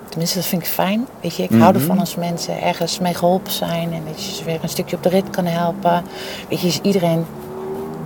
tenminste, 0.09 0.37
dat 0.38 0.47
vind 0.47 0.62
ik 0.62 0.69
fijn. 0.69 1.07
Weet 1.21 1.37
je, 1.37 1.43
ik 1.43 1.50
hou 1.50 1.75
ervan 1.75 1.99
als 1.99 2.17
mensen 2.17 2.62
ergens 2.62 2.99
mee 2.99 3.14
geholpen 3.14 3.52
zijn 3.52 3.93
en 3.93 4.02
dat 4.07 4.25
je 4.25 4.35
ze 4.35 4.45
weer 4.45 4.59
een 4.62 4.69
stukje 4.69 4.97
op 4.97 5.02
de 5.02 5.09
rit 5.09 5.31
kan 5.31 5.47
helpen. 5.47 6.05
Weet 6.49 6.61
je, 6.61 6.67
is 6.67 6.81
iedereen 6.83 7.26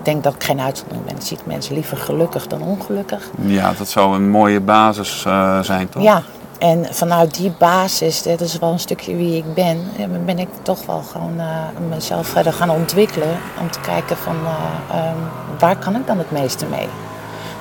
denkt 0.02 0.24
dat 0.24 0.34
ik 0.34 0.44
geen 0.44 0.60
uitzondering 0.60 1.04
ben. 1.06 1.22
Ziet 1.22 1.46
mensen 1.46 1.74
liever 1.74 1.96
gelukkig 1.96 2.46
dan 2.46 2.62
ongelukkig. 2.62 3.30
Ja, 3.40 3.72
dat 3.78 3.88
zou 3.88 4.14
een 4.14 4.30
mooie 4.30 4.60
basis 4.60 5.24
eh, 5.24 5.62
zijn, 5.62 5.88
toch? 5.88 6.02
Ja, 6.02 6.22
en 6.64 6.94
vanuit 6.94 7.34
die 7.34 7.50
basis, 7.50 8.22
dat 8.22 8.40
is 8.40 8.58
wel 8.58 8.72
een 8.72 8.78
stukje 8.78 9.16
wie 9.16 9.36
ik 9.36 9.54
ben, 9.54 9.90
ben 10.24 10.38
ik 10.38 10.48
toch 10.62 10.86
wel 10.86 11.02
gewoon 11.02 11.40
eh, 11.40 11.66
mezelf 11.88 12.26
verder 12.26 12.52
gaan 12.52 12.70
ontwikkelen. 12.70 13.38
Om 13.60 13.70
te 13.70 13.80
kijken 13.80 14.16
van 14.16 14.36
eh, 14.36 14.98
ehm, 14.98 15.18
waar 15.58 15.76
kan 15.76 15.96
ik 15.96 16.06
dan 16.06 16.18
het 16.18 16.30
meeste 16.30 16.66
mee? 16.66 16.88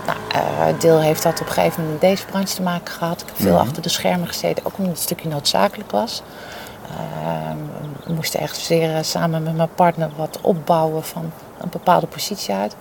Nou, 0.05 0.17
eh, 0.31 0.79
deel 0.79 1.00
heeft 1.00 1.24
dat 1.24 1.41
op 1.41 1.48
een 1.48 1.53
gegeven 1.53 1.83
moment 1.83 2.01
in 2.01 2.10
deze 2.10 2.25
branche 2.25 2.55
te 2.55 2.62
maken 2.62 2.93
gehad. 2.93 3.22
Ik 3.22 3.27
heb 3.27 3.36
veel 3.36 3.60
achter 3.60 3.81
de 3.81 3.89
schermen 3.89 4.27
gezeten, 4.27 4.65
ook 4.65 4.77
omdat 4.77 4.91
het 4.91 4.98
een 4.98 5.03
stukje 5.03 5.29
noodzakelijk 5.29 5.91
was. 5.91 6.24
Ehm, 6.89 7.57
we 8.05 8.13
moesten 8.13 8.39
echt 8.39 8.57
zeer 8.57 9.03
samen 9.03 9.43
met 9.43 9.55
mijn 9.55 9.74
partner 9.75 10.10
wat 10.15 10.39
opbouwen 10.41 11.03
van 11.03 11.31
een 11.63 11.70
bepaalde 11.70 12.08
positie 12.08 12.53
uit. 12.53 12.75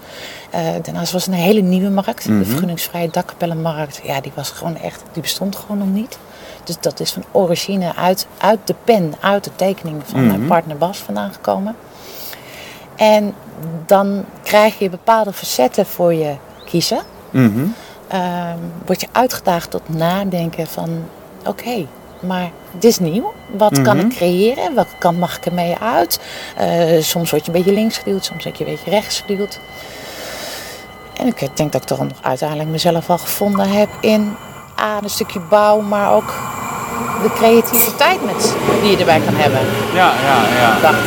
Eh, 0.51 0.61
daarnaast 0.83 1.13
was 1.13 1.25
het 1.27 1.35
een 1.35 1.41
hele 1.41 1.61
nieuwe 1.61 1.91
markt. 1.91 2.29
Mhm. 2.29 2.39
De 2.39 2.45
vergunningsvrije 2.45 3.09
dakkapellenmarkt. 3.11 4.01
Ja, 4.05 4.21
die 4.21 4.33
was 4.35 4.51
gewoon 4.51 4.77
echt, 4.77 5.03
die 5.13 5.23
bestond 5.23 5.57
gewoon 5.57 5.79
nog 5.79 5.89
niet. 5.89 6.19
Dus 6.65 6.77
dat 6.81 7.01
is 7.01 7.13
van 7.13 7.25
origine 7.33 7.95
uit, 7.97 8.27
uit 8.39 8.59
de 8.65 8.75
pen, 8.85 9.15
uit 9.21 9.45
de 9.45 9.51
tekening 9.57 10.03
van 10.05 10.27
mijn 10.27 10.39
Mhm. 10.39 10.49
partner 10.49 10.77
Bas 10.77 10.99
vandaan 10.99 11.33
gekomen. 11.33 11.77
En 12.97 13.35
dan 13.87 14.25
krijg 14.43 14.79
je 14.79 14.91
bepaalde 14.91 15.33
facetten 15.33 15.87
voor 15.87 16.15
je 16.15 16.35
kiezen. 16.65 17.01
Mhm. 17.31 17.65
Ehm, 18.09 18.59
word 18.87 19.01
je 19.01 19.07
uitgedaagd 19.13 19.71
tot 19.71 19.89
nadenken 19.89 20.67
van... 20.67 20.89
Oké, 21.47 21.87
maar 22.23 22.51
dit 22.73 22.91
is 22.91 22.99
nieuw. 22.99 23.33
Wat 23.57 23.83
kan 23.83 23.97
Mhm. 23.97 24.07
ik 24.07 24.13
creëren? 24.17 24.75
Welke 24.75 24.97
kant 24.99 25.19
mag 25.19 25.37
ik 25.37 25.47
ermee 25.47 25.75
uit? 25.83 26.21
Eh, 26.57 27.03
soms 27.03 27.31
word 27.31 27.47
je 27.47 27.53
een 27.53 27.59
beetje 27.59 27.73
links 27.81 27.99
geduwd, 27.99 28.25
soms 28.25 28.45
word 28.45 28.59
je 28.59 28.65
een 28.65 28.71
beetje 28.71 28.91
rechts 28.91 29.21
geduwd. 29.27 29.61
En 31.17 31.27
ik 31.27 31.57
denk 31.57 31.73
dat 31.73 31.81
ik 31.83 31.87
toch 31.87 31.99
nog 31.99 32.09
uiteindelijk 32.23 32.69
mezelf 32.69 33.07
wel 33.07 33.19
gevonden 33.19 33.69
heb 33.71 33.89
in... 34.01 34.35
A, 34.81 34.99
een 35.03 35.11
stukje 35.11 35.41
bouw, 35.41 35.81
maar 35.81 36.13
ook 36.13 36.33
de 37.23 37.33
creativiteit 37.35 38.25
met, 38.25 38.55
die 38.83 38.91
je 38.91 38.97
erbij 38.97 39.21
kan 39.21 39.35
hebben. 39.35 39.61
Ja, 39.95 40.13
ja, 40.23 40.61
ja. 40.61 40.81
Dacht, 40.81 41.05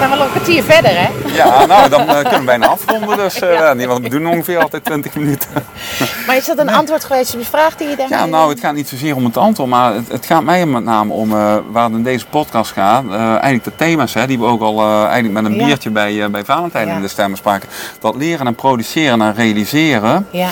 zijn 0.00 0.10
wel 0.18 0.20
een 0.26 0.30
kwartier 0.30 0.62
verder, 0.62 0.90
hè? 0.94 1.08
Ja, 1.34 1.66
nou, 1.66 1.88
dan 1.88 2.00
eh, 2.00 2.14
kunnen 2.20 2.38
we 2.38 2.44
bijna 2.44 2.66
afronden. 2.66 3.16
Dus 3.16 3.38
eh, 3.40 3.72
niet, 3.78 3.86
want 3.86 4.02
we 4.02 4.08
doen 4.08 4.26
ongeveer 4.26 4.58
altijd 4.58 4.84
20 4.84 5.14
minuten. 5.14 5.48
Maar 6.26 6.36
is 6.36 6.46
dat 6.46 6.58
een 6.58 6.70
antwoord 6.70 7.04
geweest 7.04 7.34
op 7.34 7.40
de 7.40 7.46
vraag 7.46 7.76
die 7.76 7.88
je 7.88 7.96
daarmee... 7.96 8.18
Ja, 8.18 8.26
nou, 8.26 8.50
het 8.50 8.60
gaat 8.60 8.74
niet 8.74 8.88
zozeer 8.88 9.16
om 9.16 9.24
het 9.24 9.36
antwoord, 9.36 9.68
maar 9.68 9.94
het, 9.94 10.08
het 10.08 10.26
gaat 10.26 10.42
mij 10.42 10.66
met 10.66 10.84
name 10.84 11.12
om 11.12 11.32
eh, 11.32 11.56
waar 11.70 11.84
het 11.84 11.92
in 11.92 12.02
deze 12.02 12.26
podcast 12.26 12.72
gaat. 12.72 13.04
eigenlijk 13.12 13.64
de 13.64 13.76
thema's 13.76 14.14
hè, 14.14 14.26
die 14.26 14.38
we 14.38 14.44
ook 14.44 14.60
al 14.60 14.84
eigenlijk 15.06 15.32
met 15.32 15.44
een 15.44 15.54
Ja. 15.58 15.64
biertje 15.66 15.90
bij, 15.90 16.30
bij 16.30 16.44
Valentijn 16.44 16.88
Ja. 16.88 16.94
in 16.94 17.00
de 17.00 17.08
stemmen 17.08 17.38
spraken. 17.38 17.68
Dat 18.00 18.14
leren 18.16 18.46
en 18.46 18.54
produceren 18.54 19.22
en 19.22 19.34
realiseren, 19.34 20.26
Ja, 20.30 20.50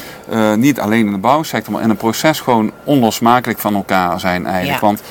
niet 0.57 0.81
alleen 0.81 1.07
in 1.07 1.13
de 1.13 1.19
bouwsector, 1.19 1.73
maar 1.73 1.83
in 1.83 1.91
een 1.91 1.97
proces 1.97 2.41
gewoon 2.41 2.73
onlosmakelijk 2.85 3.59
van 3.59 3.75
elkaar 3.75 4.21
zijn 4.21 4.47
eigenlijk. 4.47 4.81
Ja. 4.81 4.87
Want 4.87 5.03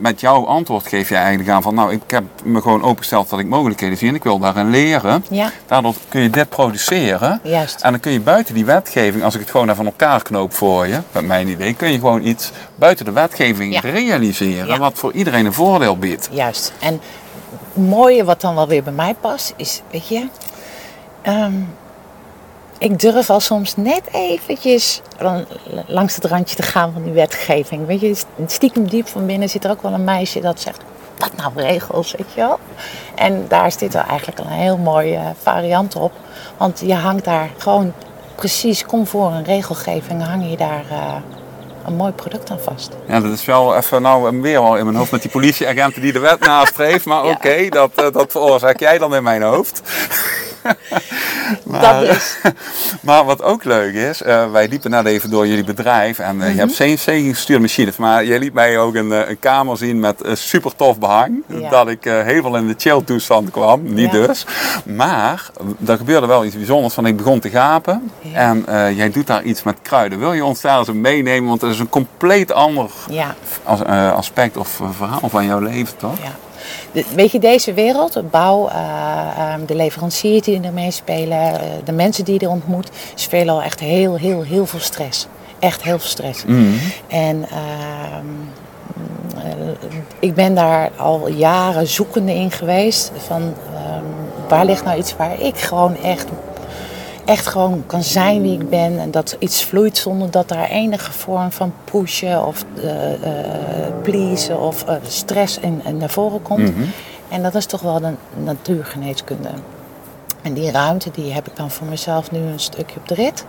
met 0.00 0.20
jouw 0.20 0.46
antwoord 0.46 0.86
geef 0.86 1.08
je 1.08 1.14
eigenlijk 1.16 1.48
aan 1.48 1.62
van, 1.62 1.74
nou, 1.74 1.92
ik 1.92 2.00
heb 2.06 2.24
me 2.44 2.60
gewoon 2.60 2.82
opengesteld 2.82 3.30
dat 3.30 3.38
ik 3.38 3.46
mogelijkheden 3.46 3.96
zie 3.98 4.08
en 4.08 4.14
ik 4.14 4.22
wil 4.24 4.38
daarin 4.38 4.70
leren. 4.70 5.24
ja, 5.30 5.50
Daardoor 5.66 5.94
kun 6.08 6.20
je 6.20 6.30
dit 6.30 6.48
produceren. 6.48 7.40
juist. 7.42 7.82
En 7.82 7.90
dan 7.90 8.00
kun 8.00 8.12
je 8.12 8.20
buiten 8.20 8.54
die 8.54 8.64
wetgeving, 8.64 9.24
als 9.24 9.34
ik 9.34 9.40
het 9.40 9.50
gewoon 9.50 9.66
even 9.66 9.76
van 9.76 9.86
elkaar 9.86 10.22
knoop 10.22 10.52
voor 10.54 10.86
je, 10.86 10.98
met 11.12 11.26
mijn 11.26 11.48
idee, 11.48 11.74
kun 11.74 11.92
je 11.92 11.98
gewoon 11.98 12.22
iets 12.26 12.50
buiten 12.74 13.04
de 13.04 13.12
wetgeving 13.12 13.72
Ja. 13.72 13.80
realiseren. 13.80 14.66
Ja. 14.66 14.78
Wat 14.78 14.98
voor 14.98 15.12
iedereen 15.12 15.46
een 15.46 15.52
voordeel 15.52 15.98
biedt. 15.98 16.28
Juist. 16.32 16.72
En 16.80 17.00
het 17.74 17.84
mooie 17.86 18.24
wat 18.24 18.40
dan 18.40 18.54
wel 18.54 18.68
weer 18.68 18.82
bij 18.82 18.92
mij 18.92 19.14
past, 19.20 19.52
is, 19.56 19.82
weet 19.90 20.08
je, 20.08 20.26
ehm, 21.22 21.52
ik 22.84 22.98
durf 23.00 23.30
al 23.30 23.40
soms 23.40 23.76
net 23.76 24.02
eventjes 24.12 25.00
lan- 25.18 25.46
langs 25.86 26.14
het 26.14 26.24
randje 26.24 26.56
te 26.56 26.62
gaan 26.62 26.92
van 26.92 27.02
die 27.02 27.12
wetgeving. 27.12 27.86
Weet 27.86 28.00
je, 28.00 28.16
stiekem 28.46 28.88
diep 28.88 29.08
van 29.08 29.26
binnen 29.26 29.48
zit 29.48 29.64
er 29.64 29.70
ook 29.70 29.82
wel 29.82 29.92
een 29.92 30.04
meisje 30.04 30.40
dat 30.40 30.60
zegt, 30.60 30.80
wat 31.18 31.36
nou 31.36 31.50
regels, 31.56 32.14
weet 32.16 32.26
je 32.34 32.40
wel. 32.40 32.58
En 33.14 33.44
daar 33.48 33.72
zit 33.72 33.94
er 33.94 34.04
eigenlijk 34.08 34.38
een 34.38 34.46
heel 34.48 34.76
mooie 34.76 35.20
variant 35.42 35.96
op. 35.96 36.12
Want 36.56 36.82
je 36.84 36.94
hangt 36.94 37.24
daar 37.24 37.50
gewoon 37.56 37.92
precies 38.34 38.84
comfort 38.86 39.32
en 39.34 39.44
regelgeving, 39.44 40.22
hang 40.26 40.50
je 40.50 40.56
daar 40.56 40.84
eh, 40.90 41.14
een 41.86 41.96
mooi 41.96 42.12
product 42.12 42.50
aan 42.50 42.60
vast. 42.60 42.90
Ja, 43.08 43.20
dat 43.20 43.32
is 43.32 43.44
wel 43.44 43.76
even 43.76 44.02
nou 44.02 44.40
weer 44.40 44.62
wel 44.62 44.76
in 44.76 44.84
mijn 44.84 44.96
hoofd 44.96 45.10
met 45.10 45.22
die 45.22 45.30
politieagenten 45.30 46.02
die 46.02 46.12
de 46.12 46.18
wet 46.18 46.40
nastreeft. 46.40 47.04
Maar 47.04 47.24
oké, 47.24 47.68
dat, 47.68 47.90
eh, 47.94 48.12
dat 48.12 48.32
veroorzaak 48.32 48.78
jij 48.80 48.98
dan 48.98 49.14
in 49.14 49.22
mijn 49.22 49.42
hoofd. 49.42 49.82
Dat 51.64 52.02
is. 52.02 52.36
Maar 53.00 53.24
wat 53.24 53.42
ook 53.42 53.64
leuk 53.64 53.94
is, 53.94 54.22
eh, 54.22 54.50
wij 54.50 54.68
liepen 54.68 54.90
net 54.90 55.06
even 55.06 55.30
door 55.30 55.46
jullie 55.46 55.64
bedrijf 55.64 56.18
en 56.18 56.36
Mhm. 56.36 56.46
eh, 56.46 56.52
je 56.54 56.58
hebt 56.58 56.74
CNC 56.76 57.28
gestuurde 57.34 57.62
machines. 57.62 57.96
Maar 57.96 58.24
jij 58.24 58.38
liet 58.38 58.52
mij 58.54 58.78
ook 58.78 58.94
een, 58.94 59.12
eh, 59.12 59.28
een 59.28 59.38
kamer 59.38 59.76
zien 59.76 60.00
met 60.00 60.22
super 60.32 60.76
tof 60.76 60.98
behang. 60.98 61.42
Ja. 61.46 61.70
Dat 61.70 61.88
ik 61.88 62.06
eh, 62.06 62.22
helemaal 62.22 62.56
in 62.56 62.66
de 62.66 62.74
chill 62.76 63.02
toestand 63.04 63.50
kwam, 63.50 63.80
niet 63.94 64.12
Ja. 64.12 64.26
dus. 64.26 64.46
Maar 64.84 65.50
er 65.86 65.96
gebeurde 65.96 66.26
wel 66.26 66.44
iets 66.44 66.56
bijzonders, 66.56 66.94
van 66.94 67.06
ik 67.06 67.16
begon 67.16 67.40
te 67.40 67.50
gapen. 67.50 68.10
Ja. 68.20 68.38
En 68.38 68.94
jij 68.96 69.10
doet 69.10 69.26
daar 69.26 69.42
iets 69.42 69.62
met 69.62 69.76
kruiden. 69.82 70.18
Wil 70.18 70.32
je 70.32 70.44
ons 70.44 70.60
daar 70.60 70.78
eens 70.78 70.92
meenemen? 70.92 71.48
Want 71.48 71.60
het 71.60 71.70
is 71.70 71.78
een 71.78 71.88
compleet 71.88 72.52
ander 72.52 72.90
as- 73.64 73.84
aspect 74.14 74.56
of 74.56 74.80
verhaal 74.92 75.28
van 75.28 75.46
jouw 75.46 75.58
leven, 75.60 75.96
toch? 75.96 76.18
Ja. 76.22 76.30
Weet 77.14 77.30
je, 77.30 77.38
deze 77.38 77.72
wereld, 77.72 78.12
de 78.12 78.22
bouw, 78.22 78.68
eh, 78.68 78.74
ehm, 79.38 79.64
de 79.66 79.74
leveranciers 79.74 80.42
die 80.42 80.60
ermee 80.60 80.90
spelen, 80.90 81.38
eh, 81.38 81.60
de 81.84 81.92
mensen 81.92 82.24
die 82.24 82.34
je 82.34 82.40
er 82.40 82.50
ontmoet, 82.50 82.90
is 83.16 83.26
veelal 83.26 83.62
echt 83.62 83.80
heel, 83.80 84.16
heel, 84.16 84.42
heel 84.42 84.66
veel 84.66 84.80
stress. 84.80 85.26
Echt 85.58 85.82
heel 85.82 85.98
veel 85.98 86.08
stress. 86.08 86.44
Mhm. 86.44 86.62
En 87.08 87.46
ehm, 87.50 88.26
eh, 89.36 89.68
ik 90.18 90.34
ben 90.34 90.54
daar 90.54 90.90
al 90.96 91.28
jaren 91.28 91.86
zoekende 91.86 92.34
in 92.34 92.50
geweest. 92.50 93.12
Van 93.26 93.42
ehm, 93.74 94.04
waar 94.48 94.64
ligt 94.64 94.84
nou 94.84 94.98
iets 94.98 95.16
waar 95.16 95.40
ik 95.40 95.56
gewoon 95.58 95.96
echt, 96.02 96.26
echt 97.24 97.46
gewoon 97.46 97.86
kan 97.86 98.02
zijn 98.02 98.42
wie 98.42 98.52
ik 98.52 98.68
ben. 98.68 98.98
En 98.98 99.10
dat 99.10 99.36
iets 99.38 99.64
vloeit 99.64 99.96
zonder 99.96 100.30
dat 100.30 100.48
daar 100.48 100.68
enige 100.68 101.12
vorm 101.12 101.52
van 101.52 101.72
pushen 101.84 102.46
of 102.46 102.64
eh, 102.76 103.12
eh, 103.12 103.92
pleasen 104.02 104.60
of 104.60 104.84
eh, 104.84 104.94
stress 105.06 105.58
in, 105.58 105.82
in 105.84 105.96
naar 105.96 106.10
voren 106.10 106.42
komt. 106.42 106.76
Mhm. 106.76 106.84
En 107.28 107.42
dat 107.42 107.54
is 107.54 107.66
toch 107.66 107.80
wel 107.80 108.00
de 108.00 108.12
natuurgeneeskunde. 108.44 109.48
En 110.42 110.54
die 110.54 110.70
ruimte 110.70 111.10
die 111.10 111.32
heb 111.32 111.46
ik 111.46 111.56
dan 111.56 111.70
voor 111.70 111.86
mezelf 111.86 112.30
nu 112.30 112.38
een 112.38 112.60
stukje 112.60 112.96
op 112.96 113.08
de 113.08 113.14
rit. 113.14 113.44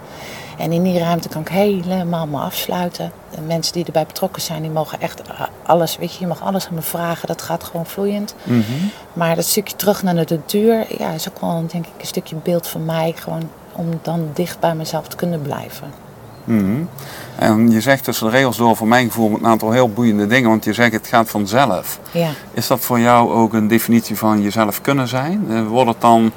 En 0.58 0.72
in 0.72 0.84
die 0.84 1.00
ruimte 1.00 1.29
kan 1.29 1.41
ik 1.41 1.48
helemaal 1.48 2.27
me 2.27 2.38
afsluiten. 2.38 3.12
De 3.29 3.41
mensen 3.41 3.74
die 3.74 3.86
erbij 3.86 4.05
betrokken 4.05 4.41
zijn, 4.41 4.62
die 4.62 4.72
mogen 4.72 5.01
echt 5.01 5.22
alles, 5.63 5.98
weet 5.98 6.13
je, 6.13 6.20
je 6.20 6.27
mag 6.27 6.44
alles 6.44 6.67
aan 6.67 6.74
me 6.74 6.82
vragen. 6.82 7.27
Dat 7.27 7.41
gaat 7.41 7.63
gewoon 7.63 7.86
vloeiend. 7.86 8.36
Mhm. 8.44 8.62
Maar 9.13 9.36
dat 9.36 9.46
stukje 9.46 9.75
terug 9.75 10.03
naar 10.03 10.25
de 10.25 10.36
natuur, 10.36 10.86
ja, 10.98 11.12
is 11.12 11.29
ook 11.29 11.39
wel 11.39 11.63
denk 11.72 11.86
ik 11.86 11.94
een 12.00 12.08
stukje 12.08 12.36
beeld 12.36 12.67
van 12.67 12.86
mij. 12.86 13.13
Gewoon 13.15 13.50
om 13.75 14.00
dan 14.01 14.29
dicht 14.34 14.60
bij 14.60 14.75
mezelf 14.75 15.08
te 15.08 15.15
kunnen 15.15 15.41
blijven. 15.41 15.88
Mhm. 16.44 16.84
En 17.36 17.72
je 17.72 17.82
zegt 17.82 18.03
tussen 18.03 18.25
de 18.25 18.32
regels 18.32 18.58
door 18.58 18.75
voor 18.75 18.88
mijn 18.88 19.08
gevoel 19.08 19.36
een 19.38 19.46
aantal 19.48 19.72
heel 19.72 19.89
boeiende 19.89 20.27
dingen, 20.27 20.50
want 20.50 20.63
je 20.63 20.74
zegt 20.74 20.94
het 20.94 21.08
gaat 21.08 21.29
vanzelf. 21.29 22.00
Ja, 22.12 22.29
Is 22.53 22.67
dat 22.67 22.79
voor 22.79 23.00
jou 23.00 23.32
ook 23.32 23.53
een 23.53 23.67
definitie 23.67 24.17
van 24.17 24.41
jezelf 24.41 24.82
kunnen 24.82 25.08
zijn? 25.08 25.46
Eh, 25.50 25.67
Wordt 25.67 25.89
het 25.89 26.01
dan, 26.01 26.32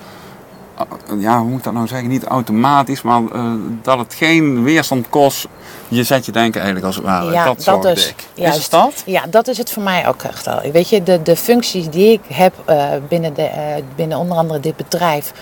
ja, 1.18 1.38
hoe 1.40 1.48
moet 1.48 1.58
ik 1.58 1.64
dat 1.64 1.72
nou 1.72 1.86
zeggen, 1.86 2.08
niet 2.08 2.24
automatisch, 2.24 3.02
maar 3.02 3.22
eh, 3.32 3.52
dat 3.82 3.98
het 3.98 4.14
geen 4.14 4.62
weerstand 4.62 5.08
kost, 5.08 5.46
je 5.88 6.02
zet 6.02 6.26
je 6.26 6.32
denken 6.32 6.60
eigenlijk 6.60 6.86
als 6.86 6.96
het 6.96 7.04
ware. 7.04 7.32
ja 7.32 7.54
dat 7.64 7.82
dus. 7.82 8.14
Is 8.34 8.54
het 8.56 8.70
dat? 8.70 9.02
Ja, 9.06 9.24
dat 9.30 9.48
is 9.48 9.58
het 9.58 9.70
voor 9.70 9.82
mij 9.82 10.08
ook 10.08 10.22
echt 10.22 10.46
al. 10.46 10.60
Weet 10.72 10.88
je, 10.88 11.02
de, 11.02 11.22
de 11.22 11.36
functies 11.36 11.88
die 11.90 12.12
ik 12.12 12.20
heb 12.32 12.54
eh, 12.64 12.86
binnen, 13.08 13.34
de, 13.34 13.42
eh, 13.42 13.82
binnen 13.96 14.18
onder 14.18 14.36
andere 14.36 14.60
dit 14.60 14.76
bedrijf, 14.76 15.32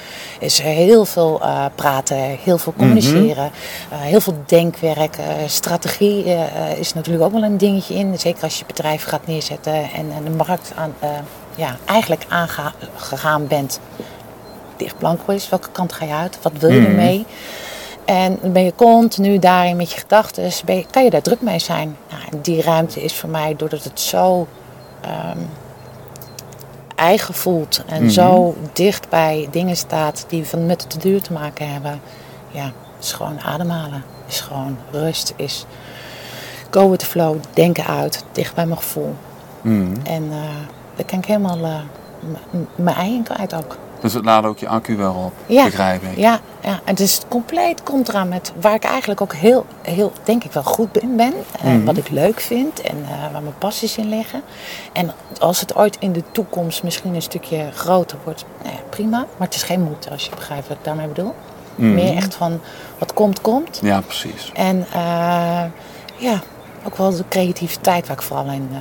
is 0.41 0.59
heel 0.59 1.05
veel 1.05 1.41
eh, 1.43 1.65
praten, 1.75 2.17
heel 2.17 2.59
veel 2.59 2.75
communiceren, 2.77 3.51
eh, 3.91 3.99
heel 4.01 4.21
veel 4.21 4.43
denkwerk. 4.47 5.17
eh, 5.17 5.25
strategie 5.47 6.25
eh, 6.25 6.71
eh, 6.73 6.79
is 6.79 6.95
natuurlijk 6.95 7.25
ook 7.25 7.33
wel 7.33 7.43
een 7.43 7.59
dingetje 7.59 7.95
in. 7.95 8.19
Zeker 8.19 8.43
als 8.43 8.59
je 8.59 8.65
bedrijf 8.67 9.05
gaat 9.05 9.27
neerzetten 9.27 9.75
en, 9.75 10.13
en 10.17 10.25
de 10.25 10.31
markt 10.31 10.73
aan, 10.77 10.95
eh, 10.99 11.09
ja, 11.55 11.77
eigenlijk 11.85 12.25
aangegaan 12.29 13.47
bent. 13.47 13.81
Dicht 14.77 14.99
blanco 14.99 15.33
is, 15.33 15.49
welke 15.49 15.69
kant 15.73 15.93
ga 15.93 16.05
je 16.05 16.13
uit? 16.13 16.39
Wat 16.43 16.53
wil 16.59 16.71
je 16.71 16.81
Mhm. 16.81 16.91
ermee? 16.91 17.27
En 18.05 18.39
dan 18.43 18.53
ben 18.53 18.65
je 18.65 18.75
continu 18.75 19.39
daarin 19.39 19.77
met 19.77 19.91
je 19.93 19.99
gedachten, 20.01 20.51
kan 20.91 21.05
je 21.05 21.11
daar 21.11 21.23
druk 21.23 21.41
mee 21.41 21.59
zijn. 21.59 21.97
Nou, 22.11 22.23
en 22.31 22.41
die 22.41 22.63
ruimte 22.63 23.03
is 23.03 23.15
voor 23.15 23.29
mij, 23.29 23.55
doordat 23.57 23.85
het 23.85 24.01
zo 24.01 24.47
ehm, 25.01 25.39
eigen 26.95 27.35
voelt 27.35 27.83
en 27.87 28.03
Mhm. 28.03 28.11
zo 28.11 28.55
dicht 28.73 29.09
bij 29.09 29.49
dingen 29.51 29.77
staat 29.77 30.25
die 30.29 30.47
van 30.47 30.67
met 30.67 30.85
de 30.89 30.99
duur 30.99 31.23
te 31.23 31.33
maken 31.33 31.73
hebben. 31.73 32.01
Ja, 32.51 32.73
is 33.01 33.13
gewoon 33.13 33.41
ademhalen. 33.41 34.05
Is 34.29 34.41
gewoon 34.41 34.77
rust. 34.91 35.33
Is 35.37 35.67
go 36.71 36.91
with 36.91 36.99
the 36.99 37.07
flow. 37.07 37.37
Denken 37.55 37.87
uit. 37.87 38.25
Dicht 38.33 38.55
bij 38.55 38.67
mijn 38.67 38.79
gevoel. 38.79 39.15
Mhm. 39.61 39.95
En 40.05 40.23
eh 40.31 40.39
daar 40.97 41.05
kan 41.07 41.19
ik 41.19 41.25
helemaal 41.25 41.59
eh, 41.65 41.75
mijn 42.75 42.97
ei 42.97 43.15
in 43.15 43.23
kwijt 43.23 43.55
ook. 43.55 43.77
Dus 44.07 44.15
het 44.15 44.25
laat 44.25 44.45
ook 44.45 44.59
je 44.59 44.69
accu 44.69 44.97
wel 44.97 45.13
op, 45.15 45.33
Ja. 45.47 45.65
begrijp 45.65 46.03
ik. 46.03 46.17
Ja, 46.17 46.41
ja, 46.61 46.71
en 46.71 46.81
het 46.85 47.01
is 47.01 47.21
compleet 47.29 47.83
contra 47.83 48.25
met 48.25 48.53
waar 48.61 48.75
ik 48.75 48.85
eigenlijk 48.85 49.21
ook 49.21 49.33
heel, 49.35 49.67
heel 49.83 50.13
denk 50.25 50.45
ik 50.45 50.53
wel 50.53 50.63
goed 50.63 50.99
in 50.99 51.17
ben. 51.17 51.33
En 51.61 51.77
Mhm. 51.77 51.85
wat 51.85 51.97
ik 51.97 52.09
leuk 52.09 52.41
vind 52.41 52.81
en 52.81 53.05
eh, 53.05 53.33
waar 53.33 53.43
mijn 53.43 53.59
passies 53.59 53.97
in 53.97 54.09
liggen. 54.09 54.43
En 54.93 55.11
als 55.39 55.61
het 55.61 55.75
ooit 55.77 55.97
in 56.01 56.13
de 56.13 56.23
toekomst 56.33 56.83
misschien 56.83 57.15
een 57.15 57.23
stukje 57.23 57.69
groter 57.75 58.19
wordt, 58.25 58.45
nou 58.63 58.75
ja, 58.75 58.81
prima. 58.91 59.19
Maar 59.19 59.47
het 59.47 59.55
is 59.55 59.63
geen 59.63 59.81
moed, 59.83 60.11
als 60.11 60.25
je 60.25 60.31
begrijpt 60.35 60.69
wat 60.69 60.77
ik 60.77 60.85
daarmee 60.85 61.07
bedoel. 61.07 61.35
Mhm. 61.75 61.95
Meer 61.95 62.17
echt 62.17 62.35
van 62.35 62.61
wat 62.99 63.15
komt, 63.15 63.41
komt. 63.41 63.79
Ja, 63.83 64.01
precies. 64.01 64.51
En 64.55 64.87
eh, 64.93 65.63
ja, 66.17 66.41
ook 66.87 66.97
wel 66.97 67.11
de 67.17 67.25
creativiteit 67.29 68.07
waar 68.07 68.17
ik 68.17 68.23
vooral 68.23 68.47
in, 68.47 68.69
eh, 68.73 68.79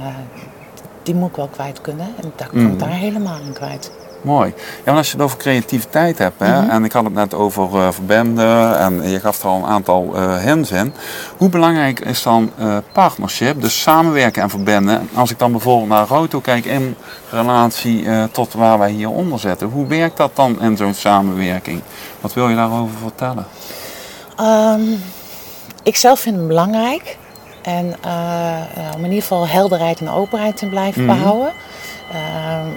die 1.04 1.16
moet 1.16 1.30
ik 1.30 1.36
wel 1.36 1.48
kwijt 1.48 1.82
kunnen. 1.82 2.08
En 2.22 2.34
daar 2.36 2.50
Mhm. 2.52 2.68
ik 2.68 2.80
daar 2.80 2.90
helemaal 2.90 3.40
in 3.46 3.54
kwijt. 3.54 3.92
Mooi. 4.26 4.54
Ja, 4.58 4.84
want 4.84 4.98
als 4.98 5.08
je 5.08 5.14
het 5.14 5.22
over 5.26 5.38
creativiteit 5.38 6.18
hebt, 6.18 6.40
hè, 6.40 6.62
Mhm. 6.62 6.70
en 6.70 6.84
ik 6.84 6.92
had 6.92 7.04
het 7.04 7.14
net 7.14 7.34
over 7.34 7.64
eh, 7.76 7.88
verbanden 7.92 8.80
en 8.80 9.10
je 9.10 9.20
gaf 9.20 9.42
er 9.44 9.50
al 9.50 9.56
een 9.58 9.66
aantal 9.66 10.12
eh 10.16 10.38
hints 10.38 10.72
in. 10.72 10.94
Hoe 11.38 11.50
belangrijk 11.50 12.00
is 12.00 12.24
dan 12.24 12.52
eh, 12.58 12.78
partnership, 12.92 13.62
dus 13.62 13.82
samenwerken 13.82 14.42
en 14.42 14.50
verbinden? 14.50 15.10
Als 15.14 15.32
ik 15.32 15.40
dan 15.40 15.52
bijvoorbeeld 15.52 15.90
naar 15.90 16.08
Roto 16.08 16.40
kijk 16.40 16.66
in 16.66 16.96
relatie 17.30 18.08
tot 18.32 18.54
waar 18.54 18.80
wij 18.80 18.92
hieronder 18.92 19.40
zitten, 19.40 19.68
hoe 19.68 19.88
werkt 19.88 20.18
dat 20.18 20.36
dan 20.36 20.62
in 20.62 20.78
zo'n 20.78 20.94
samenwerking? 20.94 21.82
Wat 22.22 22.34
wil 22.34 22.50
je 22.50 22.56
daarover 22.56 22.96
vertellen? 23.02 23.46
Ehm, 24.36 24.82
ik 25.84 25.96
zelf 25.96 26.20
vind 26.20 26.36
het 26.38 26.48
belangrijk. 26.48 27.18
En 27.62 27.96
eh, 28.02 28.92
om 28.96 29.00
in 29.00 29.06
ieder 29.10 29.22
geval 29.22 29.48
helderheid 29.48 30.00
en 30.00 30.10
openheid 30.10 30.58
te 30.58 30.66
blijven 30.70 31.06
Mhm. 31.06 31.16
behouden. 31.16 31.52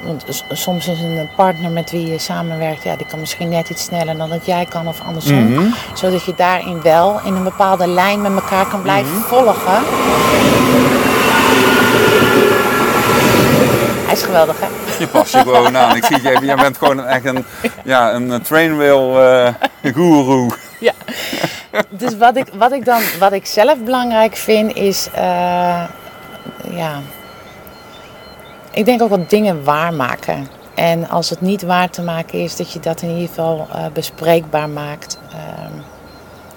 Want 0.03 0.45
soms 0.53 0.89
is 0.89 1.01
een 1.01 1.29
partner 1.37 1.71
met 1.71 1.91
wie 1.91 2.07
je 2.07 2.19
samenwerkt, 2.19 2.83
ja, 2.83 2.97
die 2.97 3.07
kan 3.07 3.21
misschien 3.21 3.49
net 3.49 3.71
iets 3.71 3.85
sneller 3.85 4.17
dan 4.17 4.29
dat 4.29 4.47
jij 4.47 4.65
kan 4.69 4.89
of 4.89 5.01
andersom. 5.07 5.53
Mhm. 5.53 5.67
Zodat 5.95 6.25
je 6.25 6.33
daarin 6.37 6.83
wel 6.83 7.21
in 7.25 7.35
een 7.35 7.45
bepaalde 7.45 7.87
lijn 7.87 8.23
met 8.23 8.33
elkaar 8.33 8.67
kan 8.67 8.83
blijven 8.83 9.13
Mhm. 9.13 9.23
volgen. 9.23 9.83
Hij 14.05 14.17
is 14.17 14.23
geweldig, 14.23 14.57
hè? 14.61 14.67
Je 14.99 15.07
past 15.07 15.33
je 15.33 15.39
gewoon 15.39 15.77
aan. 15.77 15.97
Ik 15.97 16.05
zie 16.05 16.23
je, 16.23 16.39
jij 16.43 16.57
bent 16.57 16.79
gewoon 16.79 17.07
echt 17.07 17.25
een, 17.25 17.45
ja, 17.85 18.13
een 18.13 18.43
trainwheel 18.43 19.23
eh 19.23 19.55
guru. 19.83 20.47
Ja. 20.79 20.93
Dus 21.89 22.17
wat 22.17 22.37
ik, 22.37 22.47
wat 22.55 22.73
ik 22.73 22.85
dan, 22.85 23.01
wat 23.19 23.33
ik 23.33 23.47
zelf 23.47 23.79
belangrijk 23.85 24.37
vind, 24.37 24.75
is, 24.77 25.09
eh, 25.15 25.83
ja, 26.71 27.01
ik 28.79 28.85
denk 28.85 29.03
ook 29.03 29.09
wat 29.09 29.31
dingen 29.31 29.65
waarmaken. 29.65 30.49
En 30.75 31.09
als 31.09 31.31
het 31.31 31.41
niet 31.41 31.63
waar 31.63 31.91
te 31.91 32.03
maken 32.03 32.39
is, 32.43 32.57
dat 32.57 32.73
je 32.73 32.81
dat 32.81 33.03
in 33.03 33.09
ieder 33.09 33.29
geval 33.29 33.67
eh, 33.73 33.85
bespreekbaar 33.93 34.69
maakt. 34.69 35.19
Ehm, 35.33 35.73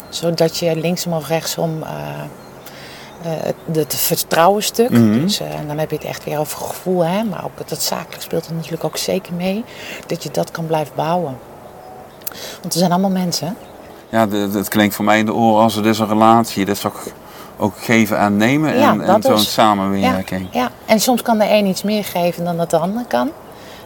zodat 0.10 0.58
je 0.58 0.76
linksom 0.76 1.14
of 1.14 1.28
rechtsom 1.28 1.84
eh, 1.84 1.90
eh, 3.32 3.44
het, 3.44 3.56
het 3.78 3.96
vertrouwenstuk, 3.96 4.90
Mhm. 4.90 5.12
dus, 5.22 5.40
en 5.40 5.68
dan 5.68 5.78
heb 5.78 5.90
je 5.90 5.96
het 5.96 6.06
echt 6.06 6.24
weer 6.24 6.40
over 6.40 6.58
gevoel, 6.58 7.06
hè, 7.06 7.24
maar 7.24 7.44
ook 7.46 7.70
het 7.70 7.82
zakelijk 7.84 8.22
speelt 8.22 8.46
er 8.48 8.54
natuurlijk 8.54 8.84
ook 8.84 8.98
zeker 8.98 9.34
mee, 9.34 9.64
dat 10.08 10.24
je 10.24 10.32
dat 10.32 10.52
kan 10.52 10.66
blijven 10.66 10.96
bouwen. 10.96 11.38
Want 12.62 12.74
we 12.74 12.80
zijn 12.80 12.92
allemaal 12.92 13.10
mensen. 13.10 13.56
Ja, 14.10 14.30
het 14.30 14.68
klinkt 14.68 14.96
voor 14.96 15.06
mij 15.06 15.20
in 15.20 15.26
de 15.26 15.34
oren 15.34 15.64
als 15.64 15.76
het 15.76 15.86
is 15.86 16.00
een 16.00 16.08
relatie. 16.08 16.66
Dat 16.66 16.76
is 16.76 16.82
toch 16.82 17.08
ook 17.58 17.74
geven 17.78 18.18
en 18.18 18.38
nemen 18.38 18.78
Ja, 18.78 18.96
dat 18.96 19.24
zo'n 19.24 19.38
samenwerking. 19.38 20.48
Ja, 20.52 20.71
en 20.92 21.00
soms 21.00 21.22
kan 21.22 21.38
de 21.38 21.50
een 21.50 21.66
iets 21.66 21.84
meer 21.84 22.04
geven 22.04 22.44
dan 22.44 22.58
dat 22.58 22.70
de 22.70 22.78
ander 22.78 23.06
kan. 23.08 23.32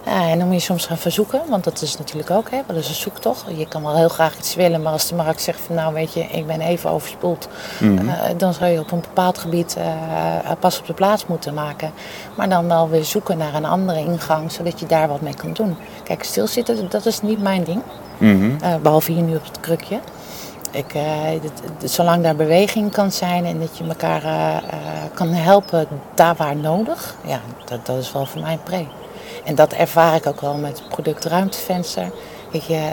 Ja, 0.05 0.29
en 0.29 0.37
dan 0.37 0.47
moet 0.47 0.55
je 0.55 0.61
soms 0.61 0.85
gaan 0.85 0.97
verzoeken, 0.97 1.41
want 1.49 1.63
dat 1.63 1.81
is 1.81 1.97
natuurlijk 1.97 2.29
ook, 2.31 2.49
hè, 2.49 2.61
dat 2.67 2.75
is 2.75 2.87
een 2.87 2.95
zoektocht. 2.95 3.45
Je 3.57 3.67
kan 3.67 3.83
wel 3.83 3.95
heel 3.95 4.09
graag 4.09 4.37
iets 4.37 4.55
willen, 4.55 4.81
maar 4.81 4.91
als 4.91 5.07
de 5.07 5.15
markt 5.15 5.41
zegt 5.41 5.59
van 5.59 5.75
nou 5.75 5.93
weet 5.93 6.13
je, 6.13 6.19
ik 6.19 6.47
ben 6.47 6.61
even 6.61 6.89
overspoeld. 6.89 7.47
Mhm. 7.79 8.09
eh, 8.09 8.15
dan 8.37 8.53
zou 8.53 8.71
je 8.71 8.79
op 8.79 8.91
een 8.91 8.99
bepaald 8.99 9.37
gebied 9.37 9.75
eh, 9.75 10.51
pas 10.59 10.79
op 10.79 10.87
de 10.87 10.93
plaats 10.93 11.25
moeten 11.25 11.53
maken. 11.53 11.91
Maar 12.35 12.49
dan 12.49 12.67
wel 12.67 12.89
weer 12.89 13.03
zoeken 13.03 13.37
naar 13.37 13.53
een 13.53 13.65
andere 13.65 13.99
ingang, 13.99 14.51
zodat 14.51 14.79
je 14.79 14.85
daar 14.85 15.07
wat 15.07 15.21
mee 15.21 15.35
kan 15.35 15.53
doen. 15.53 15.77
Kijk, 16.03 16.23
stilzitten, 16.23 16.89
dat 16.89 17.05
is 17.05 17.21
niet 17.21 17.41
mijn 17.41 17.63
ding. 17.63 17.81
Mhm. 18.17 18.51
Eh, 18.61 18.75
behalve 18.75 19.11
hier 19.11 19.23
nu 19.23 19.35
op 19.35 19.43
het 19.43 19.59
krukje. 19.59 19.99
Ik, 20.75 20.93
eh, 20.93 21.41
dit- 21.41 21.91
zolang 21.91 22.23
daar 22.23 22.35
beweging 22.35 22.91
kan 22.91 23.11
zijn 23.11 23.45
en 23.45 23.59
dat 23.59 23.77
je 23.77 23.83
elkaar 23.83 24.23
eh, 24.23 24.55
eh, 24.57 24.63
kan 25.13 25.27
helpen 25.27 25.87
daar 26.15 26.35
waar 26.35 26.55
nodig, 26.55 27.15
ja, 27.25 27.39
dat, 27.65 27.85
dat 27.85 27.97
is 27.97 28.11
wel 28.11 28.25
voor 28.25 28.41
mij 28.41 28.51
een 28.53 28.63
pre. 28.63 28.85
En 29.43 29.55
dat 29.55 29.73
ervaar 29.73 30.15
ik 30.15 30.25
ook 30.27 30.41
wel 30.41 30.53
met 30.53 30.79
het 30.79 30.89
product 30.89 31.25
Ruimtevenster. 31.25 32.11
Weet 32.51 32.65
je, 32.65 32.89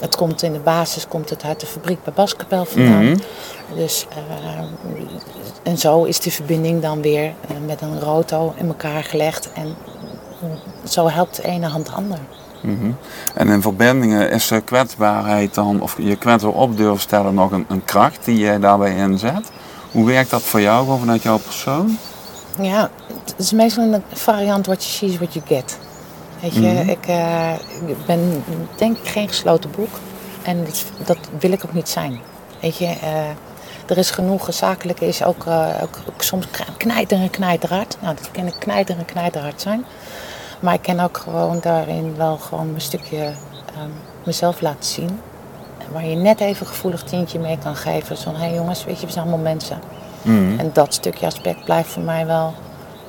het 0.00 0.16
komt 0.16 0.42
in 0.42 0.52
de 0.52 0.58
basis 0.58 1.08
komt 1.08 1.30
het 1.30 1.44
uit 1.44 1.60
de 1.60 1.66
fabriek 1.66 2.04
bij 2.04 2.12
Baskapel 2.12 2.64
vandaan. 2.64 3.04
Mhm. 3.04 3.16
Dus, 3.74 4.06
en 5.62 5.78
zo 5.78 6.04
is 6.04 6.20
die 6.20 6.32
verbinding 6.32 6.82
dan 6.82 7.02
weer 7.02 7.32
met 7.66 7.80
een 7.80 8.00
roto 8.00 8.52
in 8.56 8.66
elkaar 8.68 9.04
gelegd. 9.04 9.48
En 9.52 9.74
zo 10.88 11.08
helpt 11.08 11.36
de 11.36 11.42
ene 11.42 11.66
hand 11.66 11.86
de 11.86 11.92
ander. 11.92 12.18
Mhm. 12.66 12.90
En 13.34 13.48
in 13.48 13.62
verbindingen 13.62 14.30
is 14.30 14.48
de 14.48 14.60
kwetsbaarheid 14.60 15.54
dan, 15.54 15.80
of 15.80 15.96
je 15.98 16.16
kwetsbaar 16.16 16.52
op 16.52 16.76
durven 16.76 17.00
stellen, 17.00 17.34
nog 17.34 17.50
een, 17.50 17.64
een 17.68 17.84
kracht 17.84 18.24
die 18.24 18.38
jij 18.38 18.58
daarbij 18.58 18.96
inzet? 18.96 19.50
Hoe 19.90 20.06
werkt 20.06 20.30
dat 20.30 20.42
voor 20.42 20.60
jou, 20.60 20.84
gewoon 20.84 20.98
vanuit 20.98 21.22
jouw 21.22 21.38
persoon? 21.38 21.98
Ja, 22.60 22.90
het 23.24 23.34
is 23.36 23.52
meestal 23.52 23.84
een 23.92 24.02
variant 24.12 24.66
what 24.66 24.84
you 24.84 24.94
see 24.96 25.08
is 25.08 25.16
what 25.16 25.32
you 25.34 25.44
get. 25.46 25.78
Weet 26.40 26.54
je, 26.54 26.60
Mhm. 26.60 26.88
ik, 26.88 27.06
eh, 27.06 27.52
ik 27.86 28.06
ben 28.06 28.44
denk 28.76 28.96
ik 28.98 29.08
geen 29.08 29.28
gesloten 29.28 29.70
boek. 29.70 29.98
En 30.42 30.64
dat, 30.64 30.84
dat 31.06 31.18
wil 31.38 31.52
ik 31.52 31.64
ook 31.64 31.72
niet 31.72 31.88
zijn. 31.88 32.20
Weet 32.60 32.76
je, 32.76 32.86
eh, 32.86 33.28
er 33.86 33.98
is 33.98 34.10
genoeg. 34.10 34.48
Zakelijk 34.50 35.00
is 35.00 35.24
ook, 35.24 35.46
eh, 35.46 35.68
ook, 35.82 35.98
ook 36.08 36.22
soms 36.22 36.46
knijter 36.76 37.18
en 37.18 37.30
knijterhard. 37.30 37.96
Nou, 38.00 38.14
dat 38.14 38.30
kan 38.30 38.52
knijter 38.58 38.98
en 38.98 39.04
knijterhard 39.04 39.60
zijn. 39.60 39.84
Maar 40.60 40.74
ik 40.74 40.82
kan 40.82 41.00
ook 41.00 41.16
gewoon 41.16 41.58
daarin 41.60 42.16
wel 42.16 42.36
gewoon 42.36 42.74
een 42.74 42.80
stukje 42.80 43.18
ehm, 43.74 43.90
mezelf 44.24 44.60
laten 44.60 44.84
zien. 44.84 45.20
Waar 45.92 46.04
je 46.06 46.16
net 46.16 46.40
even 46.40 46.60
een 46.66 46.72
gevoelig 46.72 47.02
tientje 47.02 47.38
mee 47.38 47.58
kan 47.58 47.76
geven. 47.76 48.16
Zo 48.16 48.22
van, 48.22 48.34
hé 48.34 48.46
hey 48.46 48.54
jongens, 48.54 48.84
weet 48.84 49.00
je, 49.00 49.06
we 49.06 49.12
zijn 49.12 49.26
allemaal 49.26 49.44
mensen. 49.44 49.80
Mhm. 50.22 50.58
En 50.58 50.70
dat 50.72 50.94
stukje 50.94 51.26
aspect 51.26 51.64
blijft 51.64 51.88
voor 51.88 52.02
mij 52.02 52.26
wel 52.26 52.54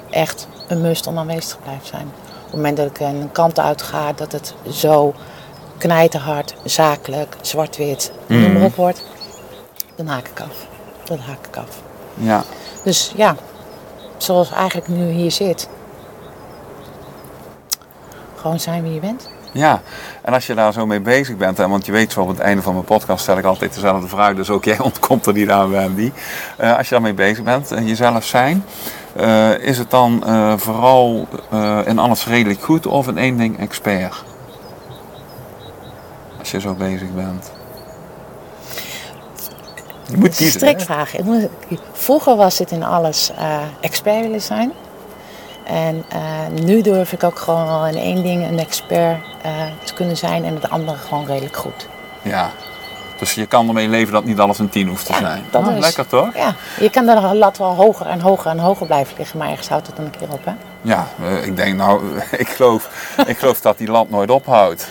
echt 0.09 0.47
een 0.67 0.81
must 0.81 1.07
om 1.07 1.17
aanwezig 1.17 1.49
te 1.49 1.57
blijven 1.63 1.87
zijn. 1.87 2.07
Op 2.37 2.43
het 2.45 2.55
moment 2.55 2.77
dat 2.77 2.85
ik 2.89 2.99
een 2.99 3.29
kant 3.31 3.59
uit 3.59 3.81
ga, 3.81 4.13
dat 4.13 4.31
het 4.31 4.53
zo 4.71 5.13
knijterhard, 5.77 6.55
zakelijk, 6.63 7.37
zwart-wit, 7.41 8.11
noem 8.27 8.41
maar 8.41 8.49
Mhm. 8.51 8.63
op 8.63 8.75
wordt, 8.75 9.03
dan 9.95 10.07
haak 10.07 10.27
ik 10.27 10.39
af. 10.41 10.67
Dan 11.03 11.19
haak 11.19 11.47
ik 11.47 11.57
af. 11.57 11.81
Ja. 12.13 12.43
Dus 12.83 13.11
ja, 13.15 13.35
zoals 14.17 14.51
eigenlijk 14.51 14.87
nu 14.87 15.09
hier 15.09 15.31
zit. 15.31 15.69
Gewoon 18.37 18.59
zijn 18.59 18.83
wie 18.83 18.93
je 18.93 18.99
bent. 18.99 19.29
Ja, 19.51 19.81
en 20.21 20.33
als 20.33 20.47
je 20.47 20.53
daar 20.53 20.73
zo 20.73 20.85
mee 20.85 20.99
bezig 20.99 21.37
bent, 21.37 21.57
hè, 21.57 21.67
want 21.67 21.85
je 21.85 21.91
weet 21.91 22.11
zo 22.11 22.21
op 22.21 22.27
het 22.27 22.39
einde 22.39 22.61
van 22.61 22.73
mijn 22.73 22.85
podcast 22.85 23.21
stel 23.21 23.37
ik 23.37 23.45
altijd 23.45 23.73
dezelfde 23.73 24.07
vraag, 24.07 24.35
dus 24.35 24.49
ook 24.49 24.65
jij 24.65 24.79
ontkomt 24.89 25.25
er 25.25 25.33
niet 25.33 25.49
aan, 25.49 25.69
Wendy. 25.69 26.11
Eh, 26.57 26.77
als 26.77 26.87
je 26.87 26.93
daarmee 26.93 27.13
bezig 27.13 27.43
bent, 27.43 27.71
en 27.71 27.87
jezelf 27.87 28.25
zijn, 28.25 28.63
eh, 29.15 29.57
is 29.59 29.77
het 29.77 29.89
dan 29.89 30.23
eh, 30.25 30.53
vooral 30.57 31.27
eh, 31.49 31.79
in 31.85 31.99
alles 31.99 32.25
redelijk 32.25 32.63
goed 32.63 32.85
of 32.85 33.07
in 33.07 33.17
één 33.17 33.37
ding 33.37 33.59
expert? 33.59 34.23
Als 36.39 36.51
je 36.51 36.59
zo 36.59 36.73
bezig 36.73 37.13
bent. 37.13 37.51
Je 40.09 40.17
moet 40.17 40.35
kiezen. 40.35 40.59
Strikvraag. 40.59 41.13
Vroeger 41.91 42.35
was 42.35 42.57
het 42.59 42.71
in 42.71 42.83
alles 42.83 43.31
eh, 43.37 43.57
expert 43.81 44.21
willen 44.21 44.41
zijn. 44.41 44.71
En 45.67 46.03
eh, 46.09 46.19
nu 46.63 46.81
durf 46.81 47.11
ik 47.11 47.23
ook 47.23 47.39
gewoon 47.39 47.67
al 47.67 47.87
in 47.87 47.95
één 47.97 48.23
ding 48.23 48.47
een 48.47 48.59
expert 48.59 49.17
eh, 49.41 49.51
te 49.83 49.93
kunnen 49.93 50.17
zijn 50.17 50.45
en 50.45 50.55
het 50.55 50.69
andere 50.69 50.97
gewoon 50.97 51.25
redelijk 51.25 51.55
goed. 51.57 51.87
Ja. 52.21 52.49
Dus 53.19 53.33
je 53.33 53.45
kan 53.45 53.67
ermee 53.67 53.87
leven 53.87 54.13
dat 54.13 54.23
niet 54.25 54.39
alles 54.39 54.59
een 54.59 54.69
tien 54.69 54.87
hoeft 54.87 55.05
te 55.05 55.11
Ja, 55.13 55.19
zijn. 55.19 55.43
dat 55.51 55.61
Nou, 55.61 55.75
is- 55.75 55.83
Lekker 55.83 56.07
toch? 56.07 56.35
Ja, 56.35 56.55
je 56.79 56.89
kan 56.89 57.05
de 57.05 57.35
lat 57.35 57.57
wel 57.57 57.75
hoger 57.75 58.05
en 58.05 58.19
hoger 58.19 58.51
en 58.51 58.59
hoger 58.59 58.85
blijven 58.87 59.13
liggen, 59.17 59.37
maar 59.39 59.49
ergens 59.49 59.67
houdt 59.69 59.87
het 59.87 59.95
dan 59.95 60.05
een 60.05 60.11
keer 60.11 60.31
op, 60.31 60.45
hè? 60.45 60.51
Ja, 60.81 61.07
eh, 61.23 61.45
ik 61.45 61.55
denk 61.55 61.75
nou, 61.77 62.01
ik 62.37 62.47
geloof, 62.49 62.89
ik 63.27 63.37
geloof 63.37 63.61
dat 63.61 63.77
die 63.77 63.87
lat 63.91 64.09
nooit 64.09 64.31
ophoudt. 64.31 64.87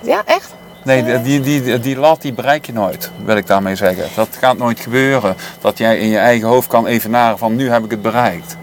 Ja, 0.00 0.22
echt? 0.24 0.54
Nee, 0.82 1.04
die, 1.22 1.40
die, 1.40 1.62
die, 1.62 1.78
die 1.80 1.96
lat 1.98 2.22
die 2.22 2.32
bereik 2.32 2.66
je 2.66 2.72
nooit, 2.72 3.10
wil 3.24 3.36
ik 3.36 3.46
daarmee 3.46 3.76
zeggen. 3.76 4.04
Dat 4.14 4.28
gaat 4.40 4.58
nooit 4.58 4.80
gebeuren. 4.80 5.36
Dat 5.60 5.78
jij 5.78 5.98
in 5.98 6.08
je 6.08 6.18
eigen 6.18 6.48
hoofd 6.48 6.68
kan 6.68 6.86
evenaren 6.86 7.38
van 7.38 7.56
nu 7.56 7.70
heb 7.70 7.84
ik 7.84 7.90
het 7.90 8.02
bereikt. 8.02 8.56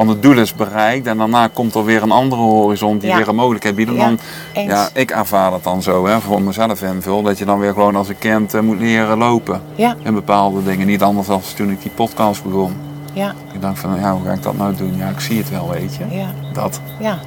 Want 0.00 0.12
het 0.12 0.22
doel 0.22 0.38
is 0.38 0.54
bereikt 0.54 1.06
en 1.06 1.18
daarna 1.18 1.48
komt 1.52 1.74
er 1.74 1.84
weer 1.84 2.02
een 2.02 2.10
andere 2.10 2.40
horizon 2.40 2.98
die 2.98 3.08
Ja. 3.08 3.16
weer 3.16 3.28
een 3.28 3.34
mogelijkheid 3.34 3.74
biedt. 3.74 3.90
En 3.90 3.96
Ja, 3.96 4.04
dan, 4.04 4.18
eens. 4.52 4.70
ja, 4.70 4.88
ik 4.92 5.10
ervaar 5.10 5.52
het 5.52 5.64
dan 5.64 5.82
zo, 5.82 6.06
hè, 6.06 6.20
voor 6.20 6.42
mezelf 6.42 6.82
invul, 6.82 7.22
dat 7.22 7.38
je 7.38 7.44
dan 7.44 7.58
weer 7.58 7.72
gewoon 7.72 7.96
als 7.96 8.08
een 8.08 8.18
kind 8.18 8.54
eh, 8.54 8.60
moet 8.60 8.78
leren 8.78 9.18
lopen. 9.18 9.60
Ja, 9.74 9.96
In 10.02 10.14
bepaalde 10.14 10.62
dingen. 10.64 10.86
Niet 10.86 11.02
anders 11.02 11.26
dan 11.26 11.40
toen 11.56 11.70
ik 11.70 11.82
die 11.82 11.90
podcast 11.90 12.42
begon. 12.44 12.72
ja, 13.12 13.34
Ik 13.52 13.60
dacht 13.60 13.78
van, 13.78 14.00
ja, 14.00 14.12
hoe 14.12 14.24
ga 14.26 14.32
ik 14.32 14.42
dat 14.42 14.56
nou 14.56 14.74
doen? 14.74 14.96
Ja, 14.96 15.08
ik 15.08 15.20
zie 15.20 15.38
het 15.38 15.50
wel, 15.50 15.70
weet 15.70 15.96
je. 15.96 16.16
ja, 16.16 16.26
Dat. 16.52 16.80
ja. 16.98 17.18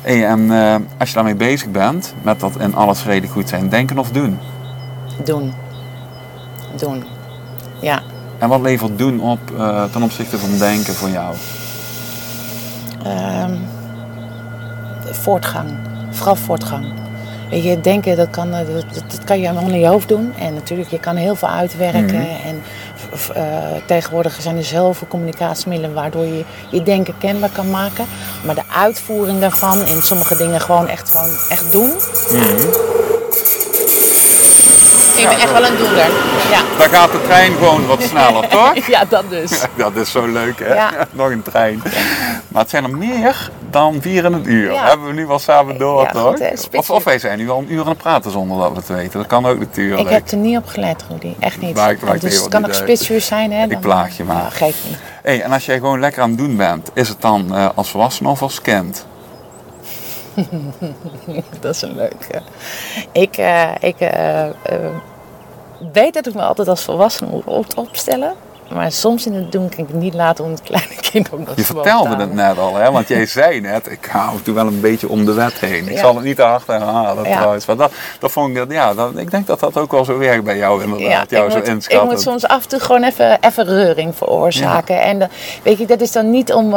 Hey, 0.00 0.26
en 0.26 0.50
eh, 0.50 0.74
als 0.98 1.08
je 1.08 1.14
daarmee 1.14 1.34
bezig 1.34 1.70
bent, 1.70 2.14
met 2.22 2.40
dat 2.40 2.52
in 2.60 2.74
alles 2.74 3.04
redelijk 3.04 3.32
goed 3.32 3.48
zijn, 3.48 3.68
denken 3.68 3.98
of 3.98 4.10
doen? 4.10 4.38
Doen. 5.24 5.52
Doen. 6.78 7.04
Ja. 7.80 8.02
En 8.38 8.48
wat 8.48 8.60
levert 8.60 8.98
doen 8.98 9.20
op 9.20 9.38
eh, 9.58 9.84
ten 9.84 10.02
opzichte 10.02 10.38
van 10.38 10.58
denken 10.58 10.94
voor 10.94 11.08
jou? 11.08 11.34
Ehm, 13.10 13.52
voortgang. 15.10 15.70
Vooral 16.10 16.36
voortgang. 16.36 16.92
Weet 17.50 17.62
je, 17.64 17.80
denken, 17.80 18.16
dat 18.16 18.30
kan, 18.30 18.52
eh, 18.54 18.66
dat, 18.74 18.84
dat- 19.10 19.24
kan 19.24 19.40
je 19.40 19.48
onder 19.60 19.76
je 19.76 19.86
hoofd 19.86 20.08
doen. 20.08 20.32
En 20.38 20.54
natuurlijk, 20.54 20.90
je 20.90 21.00
kan 21.00 21.16
heel 21.16 21.34
veel 21.34 21.48
uitwerken 21.48 22.20
Mhm. 22.20 22.46
en 22.46 22.62
eh, 23.34 23.42
tegenwoordig 23.86 24.36
zijn 24.40 24.56
er 24.56 24.64
zoveel 24.64 25.06
communicatiemiddelen 25.06 25.94
waardoor 25.94 26.24
je 26.24 26.44
je 26.70 26.82
denken 26.82 27.18
kenbaar 27.18 27.50
kan 27.52 27.70
maken. 27.70 28.04
Maar 28.44 28.54
de 28.54 28.62
uitvoering 28.76 29.40
daarvan 29.40 29.80
en 29.82 30.02
sommige 30.02 30.36
dingen 30.36 30.60
gewoon 30.60 30.88
echt, 30.88 31.10
gewoon 31.10 31.30
echt 31.48 31.72
doen. 31.72 31.90
Ik 35.16 35.28
ben 35.28 35.38
echt 35.38 35.52
wel 35.52 35.64
een 35.66 35.76
doener. 35.76 36.10
Ja, 36.50 36.60
Dan 36.78 36.88
gaat 36.88 37.12
de 37.12 37.22
trein 37.22 37.52
gewoon 37.52 37.86
wat 37.86 38.02
sneller, 38.02 38.48
toch? 38.56 38.86
ja 38.86 39.04
dat 39.08 39.24
dus. 39.30 39.60
Dat 39.76 39.96
is 39.96 40.10
zo 40.10 40.26
leuk, 40.26 40.58
hè? 40.58 40.74
Ja. 40.74 40.90
Nog 41.12 41.30
een 41.30 41.42
trein. 41.42 41.82
Maar 42.48 42.62
het 42.62 42.70
zijn 42.70 42.84
er 42.84 42.96
meer 42.96 43.50
dan 43.70 43.96
vier 44.00 44.24
in 44.24 44.32
het 44.32 44.46
uur. 44.46 44.72
Ja. 44.72 44.88
Hebben 44.88 45.06
we 45.06 45.12
nu 45.12 45.26
wel 45.26 45.38
samen 45.38 45.78
door, 45.78 46.02
Ja, 46.02 46.10
toch? 46.10 46.36
goed, 46.36 46.68
of, 46.72 46.90
of 46.90 47.04
wij 47.04 47.18
zijn 47.18 47.38
nu 47.38 47.50
al 47.50 47.58
een 47.58 47.72
uur 47.72 47.80
aan 47.80 47.88
het 47.88 47.98
praten 47.98 48.30
zonder 48.30 48.58
dat 48.58 48.70
we 48.70 48.76
het 48.76 48.86
weten. 48.88 49.18
Dat 49.18 49.26
kan 49.28 49.46
ook 49.46 49.58
natuurlijk. 49.58 50.00
Ik 50.00 50.08
heb 50.08 50.30
er 50.30 50.36
niet 50.36 50.56
op 50.56 50.66
gelet, 50.66 51.04
Rudy. 51.10 51.34
Echt 51.38 51.60
niet. 51.60 51.78
Dus 52.20 52.34
het 52.40 52.48
kan 52.48 52.64
ook 52.66 52.74
spitsuur 52.74 53.20
zijn, 53.20 53.52
hè? 53.52 53.64
Ik 53.66 53.80
plaag 53.80 54.16
je 54.16 54.24
maar. 54.24 54.36
Ja, 54.42 54.48
geeft 54.50 54.78
niet. 54.88 54.98
Hey, 55.22 55.42
en 55.42 55.52
als 55.52 55.66
jij 55.66 55.76
gewoon 55.78 56.00
lekker 56.00 56.22
aan 56.22 56.28
het 56.28 56.38
doen 56.38 56.56
bent, 56.56 56.90
is 56.94 57.08
het 57.08 57.20
dan 57.20 57.54
eh, 57.54 57.68
als 57.74 57.90
volwassene 57.90 58.28
of 58.28 58.42
als 58.42 58.60
kind? 58.60 59.06
Dat 61.60 61.74
is 61.74 61.82
een 61.82 61.94
leuke. 61.96 62.42
Ik, 63.12 63.36
eh, 63.36 63.70
ik 63.80 64.00
eh, 64.00 64.46
eh, 64.46 64.52
weet 65.92 66.14
dat 66.14 66.26
ik 66.26 66.34
me 66.34 66.42
altijd 66.42 66.68
als 66.68 66.84
volwassene 66.84 67.30
moet 67.30 67.44
op- 67.44 67.66
opstellen. 67.76 68.34
Maar 68.72 68.92
soms 68.92 69.26
in 69.26 69.34
het 69.34 69.52
doen 69.52 69.68
kan 69.68 69.78
ik 69.78 69.86
het 69.86 69.96
niet 70.00 70.14
laten 70.14 70.44
om 70.44 70.50
het 70.50 70.62
kleine 70.62 70.94
kind 71.10 71.32
ook 71.32 71.38
nog 71.38 71.48
Je 71.48 71.54
te 71.54 71.64
vertelde 71.64 72.16
het 72.16 72.34
net 72.34 72.58
al, 72.58 72.74
hè? 72.74 72.90
want 72.90 73.08
jij 73.08 73.26
zei 73.36 73.60
net, 73.60 73.90
ik 73.90 74.04
hou 74.04 74.40
toen 74.42 74.54
wel 74.54 74.66
een 74.66 74.80
beetje 74.80 75.08
om 75.08 75.24
de 75.24 75.32
wet 75.32 75.52
heen. 75.60 75.84
Ik 75.86 75.92
Ja. 75.92 75.98
zal 75.98 76.14
het 76.14 76.24
niet 76.24 76.36
herhalen 76.36 77.28
Ja. 77.28 77.36
trouwens. 77.36 77.66
Maar 77.66 77.76
dat, 77.76 77.92
dat 78.18 78.32
vond 78.32 78.48
ik, 78.48 78.54
dat, 78.56 78.70
ja, 78.70 78.94
dat, 78.94 79.16
ik 79.18 79.30
denk 79.30 79.46
dat 79.46 79.60
dat 79.60 79.76
ook 79.76 79.90
wel 79.90 80.04
zo 80.04 80.18
werkt 80.18 80.44
bij 80.44 80.56
jou 80.56 80.82
inderdaad. 80.82 81.30
Ja, 81.30 81.36
jou 81.36 81.50
zo 81.50 81.72
moet, 81.74 81.92
ik 81.92 82.02
moet 82.02 82.20
soms 82.20 82.46
af 82.46 82.62
en 82.62 82.68
toe 82.68 82.80
gewoon 82.80 83.02
even, 83.02 83.38
even 83.40 83.64
reuring 83.64 84.16
veroorzaken. 84.16 85.00
En 85.02 85.30
weet 85.62 85.78
je, 85.78 85.86
dat 85.86 86.00
is 86.00 86.12
dan 86.12 86.30
niet 86.30 86.52
om, 86.52 86.74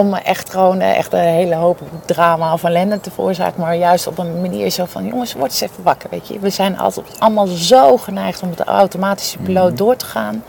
om 0.00 0.14
echt 0.14 0.50
gewoon 0.50 0.80
eh, 0.80 0.96
echt 0.96 1.12
een 1.12 1.18
hele 1.20 1.54
hoop 1.54 1.78
drama 2.04 2.52
of 2.52 2.64
ellende 2.64 3.00
te 3.00 3.10
veroorzaken. 3.10 3.60
Maar 3.60 3.76
juist 3.76 4.06
op 4.06 4.18
een 4.18 4.40
manier 4.40 4.70
zo 4.70 4.84
van, 4.84 5.06
jongens, 5.06 5.32
word 5.32 5.50
eens 5.50 5.60
even 5.60 5.82
wakker. 5.82 6.10
Weet 6.10 6.28
je. 6.28 6.38
We 6.38 6.50
zijn 6.50 6.78
altijd 6.78 7.06
allemaal 7.18 7.46
zo 7.46 7.96
geneigd 7.96 8.42
om 8.42 8.48
met 8.48 8.58
de 8.58 8.64
automatische 8.64 9.38
piloot 9.38 9.68
Mhm. 9.68 9.76
door 9.76 9.96
te 9.96 10.06
gaan. 10.06 10.42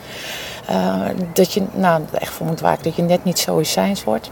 eh, 0.68 0.96
dat 1.34 1.54
je, 1.54 1.64
nou, 1.74 2.02
echt 2.20 2.32
voor 2.34 2.46
moet 2.46 2.60
waken, 2.60 2.84
dat 2.84 2.96
je 2.96 3.02
net 3.02 3.24
niet 3.24 3.40
stoïcijns 3.40 4.04
wordt. 4.04 4.30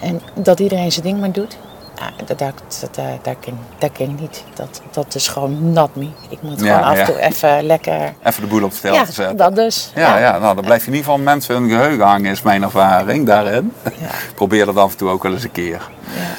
En 0.00 0.20
dat 0.34 0.60
iedereen 0.60 0.92
zijn 0.92 1.04
ding 1.06 1.20
maar 1.20 1.32
doet. 1.32 1.56
Ja, 2.00 2.24
dat, 2.24 2.38
dat, 2.38 2.90
dat, 3.22 3.90
ken 3.92 4.10
ik 4.10 4.20
niet. 4.20 4.44
Dat, 4.54 4.80
dat 4.90 5.14
is 5.14 5.28
gewoon 5.28 5.72
not 5.72 5.96
me. 5.96 6.08
Ik 6.28 6.42
moet 6.42 6.60
gewoon 6.60 6.82
af 6.82 6.98
en 6.98 7.04
toe 7.04 7.20
even 7.20 7.62
lekker... 7.62 8.14
Even 8.22 8.42
de 8.42 8.48
boel 8.48 8.62
op 8.62 8.72
stel 8.72 8.94
Ja, 8.94 9.04
te 9.04 9.12
zetten. 9.12 9.36
dat 9.36 9.54
dus. 9.54 9.92
Ja, 9.94 10.18
ja. 10.18 10.38
nou 10.38 10.54
dan 10.54 10.64
blijf 10.64 10.80
je 10.80 10.86
in 10.86 10.96
ieder 10.96 11.10
geval 11.10 11.24
mensen 11.24 11.54
hun 11.54 11.68
geheugen 11.68 12.06
hangen, 12.06 12.30
is 12.30 12.42
mijn 12.42 12.62
ervaring 12.62 13.26
daarin. 13.26 13.72
Probeer 14.34 14.66
dat 14.66 14.76
af 14.76 14.90
en 14.90 14.96
toe 14.96 15.08
ook 15.08 15.22
wel 15.22 15.32
eens 15.32 15.44
een 15.44 15.52
keer. 15.52 15.90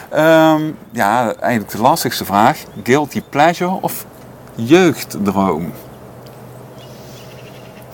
Ja. 0.10 0.54
Ehm, 0.54 0.62
ja, 0.92 1.34
eigenlijk 1.34 1.72
de 1.72 1.82
lastigste 1.82 2.26
vraag. 2.26 2.64
Guilty 2.84 3.22
pleasure 3.30 3.78
of 3.82 4.06
jeugddroom? 4.56 5.74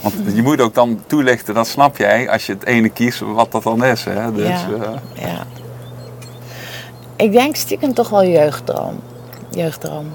Want 0.02 0.16
je 0.34 0.42
moet 0.42 0.62
ook 0.62 0.74
dan 0.74 1.02
toelichten, 1.08 1.54
dat 1.54 1.68
snap 1.68 1.98
jij, 1.98 2.30
als 2.30 2.46
je 2.46 2.54
het 2.54 2.66
ene 2.66 2.90
kiest, 2.90 3.20
wat 3.20 3.52
dat 3.52 3.64
dan 3.64 3.84
is. 3.84 4.04
Hè? 4.04 4.34
Dus, 4.34 4.48
ja. 4.48 4.68
eh, 4.84 4.92
ja. 5.14 5.46
Ik 7.18 7.32
denk 7.32 7.56
stiekem 7.56 7.94
toch 7.94 8.10
wel 8.10 8.26
jeugddroom. 8.26 9.00
Jeugddroom. 9.50 10.06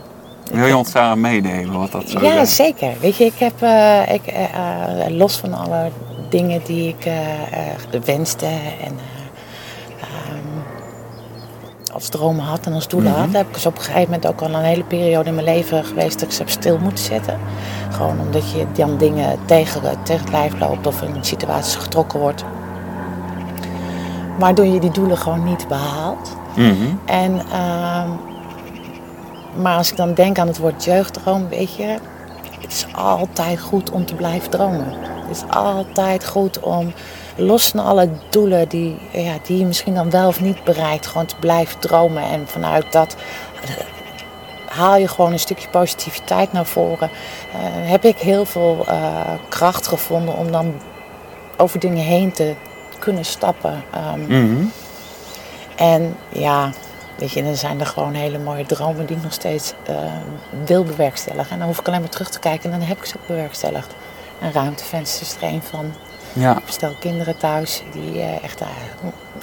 wil 0.53 0.67
je 0.67 0.77
ons 0.77 0.93
daar 0.93 1.19
meenemen, 1.19 1.79
wat 1.79 1.93
dat 1.93 2.09
zo 2.09 2.21
Ja, 2.21 2.45
zeker. 2.45 2.93
Weet 3.01 3.17
je, 3.17 3.25
ik 3.25 3.38
heb 3.38 3.62
eh, 3.62 4.15
ik, 4.15 4.27
eh, 4.27 5.07
eh, 5.07 5.17
los 5.17 5.37
van 5.37 5.55
alle 5.55 5.91
dingen 6.33 6.61
die 6.65 6.88
ik 6.88 7.05
eh, 7.05 8.01
wenste 8.05 8.47
en 8.47 8.99
eh, 8.99 10.01
ehm, 10.01 11.93
als 11.93 12.09
dromen 12.09 12.45
had 12.45 12.67
en 12.67 12.73
als 12.73 12.88
doelen 12.88 13.12
had, 13.12 13.33
heb 13.33 13.47
ik 13.47 13.55
dus 13.55 13.67
op 13.67 13.77
een 13.77 13.83
gegeven 13.83 14.03
moment 14.03 14.27
ook 14.27 14.41
al 14.41 14.55
een 14.55 14.65
hele 14.65 14.85
periode 14.85 15.29
in 15.29 15.35
mijn 15.35 15.47
leven 15.47 15.85
geweest 15.85 16.19
dat 16.19 16.29
ik 16.29 16.35
ze 16.35 16.38
heb 16.38 16.51
stil 16.51 16.79
moeten 16.79 17.05
zetten. 17.05 17.38
Gewoon 17.91 18.21
omdat 18.21 18.51
je 18.51 18.67
dan 18.73 18.97
dingen 18.99 19.38
tegen, 19.45 19.83
tegen 20.03 20.23
het 20.23 20.31
lijf 20.31 20.59
loopt 20.61 20.87
of 20.87 21.03
in 21.03 21.25
situaties 21.25 21.75
getrokken 21.75 22.21
wordt. 22.21 22.45
Waardoor 24.38 24.67
je 24.67 24.81
die 24.81 24.91
doelen 24.91 25.19
gewoon 25.19 25.45
niet 25.45 25.69
behaalt. 25.69 26.37
Mhm. 26.57 26.95
En, 27.05 27.43
ehm, 27.53 28.11
maar 29.62 29.77
als 29.77 29.91
ik 29.91 29.97
dan 29.97 30.15
denk 30.15 30.38
aan 30.38 30.47
het 30.47 30.59
woord 30.59 30.85
jeugddroom, 30.85 31.49
weet 31.49 31.75
je, 31.75 31.99
het 32.61 32.73
is 32.73 32.87
altijd 32.95 33.61
goed 33.61 33.91
om 33.91 34.07
te 34.07 34.15
blijven 34.15 34.51
dromen. 34.51 34.87
Het 35.29 35.37
is 35.37 35.55
altijd 35.55 36.27
goed 36.27 36.61
om, 36.61 36.93
los 37.37 37.69
van 37.69 37.85
alle 37.85 38.09
doelen 38.31 38.69
die, 38.69 38.99
ja, 39.12 39.35
die 39.47 39.59
je 39.59 39.65
misschien 39.65 39.95
dan 39.95 40.11
wel 40.11 40.29
of 40.29 40.41
niet 40.41 40.65
bereikt, 40.65 41.07
gewoon 41.07 41.27
te 41.27 41.37
blijven 41.37 41.79
dromen. 41.79 42.23
En 42.23 42.49
vanuit 42.49 42.93
dat 42.93 43.17
eh, 43.65 43.71
haal 44.67 44.97
je 44.97 45.09
gewoon 45.09 45.33
een 45.33 45.38
stukje 45.38 45.69
positiviteit 45.69 46.53
naar 46.53 46.67
voren. 46.67 47.11
Eh, 47.53 47.91
heb 47.91 48.05
ik 48.05 48.19
heel 48.19 48.45
veel 48.45 48.85
eh, 48.88 49.33
kracht 49.49 49.87
gevonden 49.87 50.37
om 50.37 50.53
dan 50.53 50.75
over 51.57 51.79
dingen 51.79 52.05
heen 52.05 52.33
te 52.33 52.55
kunnen 52.99 53.25
stappen. 53.25 53.85
Mhm. 54.29 54.65
En 55.83 56.16
ja, 56.29 56.71
weet 57.18 57.33
je, 57.33 57.42
dan 57.42 57.57
zijn 57.57 57.81
er 57.81 57.87
gewoon 57.87 58.14
hele 58.14 58.38
mooie 58.38 58.66
dromen 58.66 59.07
die 59.07 59.16
ik 59.16 59.23
nog 59.23 59.33
steeds 59.33 59.73
eh, 59.87 59.95
wil 60.64 60.85
bewerkstelligen. 60.85 61.51
En 61.51 61.59
dan 61.59 61.66
hoef 61.66 61.79
ik 61.79 61.87
alleen 61.88 62.01
maar 62.01 62.09
terug 62.09 62.31
te 62.31 62.38
kijken 62.38 62.73
en 62.73 62.79
dan 62.79 62.88
heb 62.88 62.99
ik 62.99 63.05
ze 63.05 63.14
ook 63.21 63.27
bewerkstelligd. 63.27 63.95
En 64.40 64.53
ruimtevensters 64.53 65.29
is 65.35 65.37
er 65.42 65.49
een 65.55 65.62
van. 65.71 65.92
Ja. 66.33 66.57
Ik 66.57 66.62
stel 66.73 66.95
kinderen 67.01 67.37
thuis, 67.38 67.83
die 67.92 68.21
eh, 68.21 68.45
echt, 68.45 68.59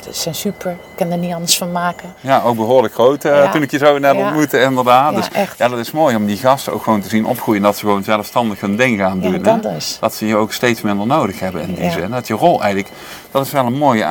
ze 0.04 0.14
zijn 0.22 0.36
super. 0.36 0.72
Ik 0.72 0.78
kan 0.96 1.12
er 1.12 1.18
niet 1.18 1.34
anders 1.34 1.58
van 1.58 1.72
maken. 1.72 2.14
ja, 2.22 2.42
ook 2.42 2.56
behoorlijk 2.56 2.94
groot 2.94 3.24
Ja. 3.24 3.52
toen 3.52 3.62
ik 3.62 3.72
je 3.72 3.78
zo 3.78 3.98
net 3.98 4.16
Ja. 4.16 4.22
ontmoette, 4.26 4.60
inderdaad. 4.62 5.12
Ja, 5.14 5.18
dus 5.18 5.30
echt. 5.32 5.58
ja, 5.58 5.68
dat 5.68 5.80
is 5.80 5.92
mooi 5.92 6.16
om 6.16 6.26
die 6.26 6.38
gasten 6.38 6.74
ook 6.74 6.84
gewoon 6.84 7.02
te 7.02 7.10
zien 7.10 7.26
opgroeien. 7.26 7.62
Dat 7.62 7.78
ze 7.78 7.86
gewoon 7.86 8.04
zelfstandig 8.04 8.60
hun 8.62 8.76
ding 8.76 9.00
gaan 9.00 9.20
doen. 9.20 9.42
dat 9.42 9.64
dus. 9.64 9.98
Dat 10.00 10.14
ze 10.14 10.28
je 10.28 10.36
ook 10.36 10.54
steeds 10.54 10.82
minder 10.82 11.08
nodig 11.08 11.40
hebben 11.40 11.62
in 11.62 11.74
die 11.74 11.92
zin. 11.92 12.12
Dat 12.12 12.28
je 12.28 12.34
rol 12.34 12.62
eigenlijk, 12.62 12.94
dat 13.32 13.46
is 13.46 13.52
wel 13.52 13.66
een 13.66 13.78
mooi 13.78 14.06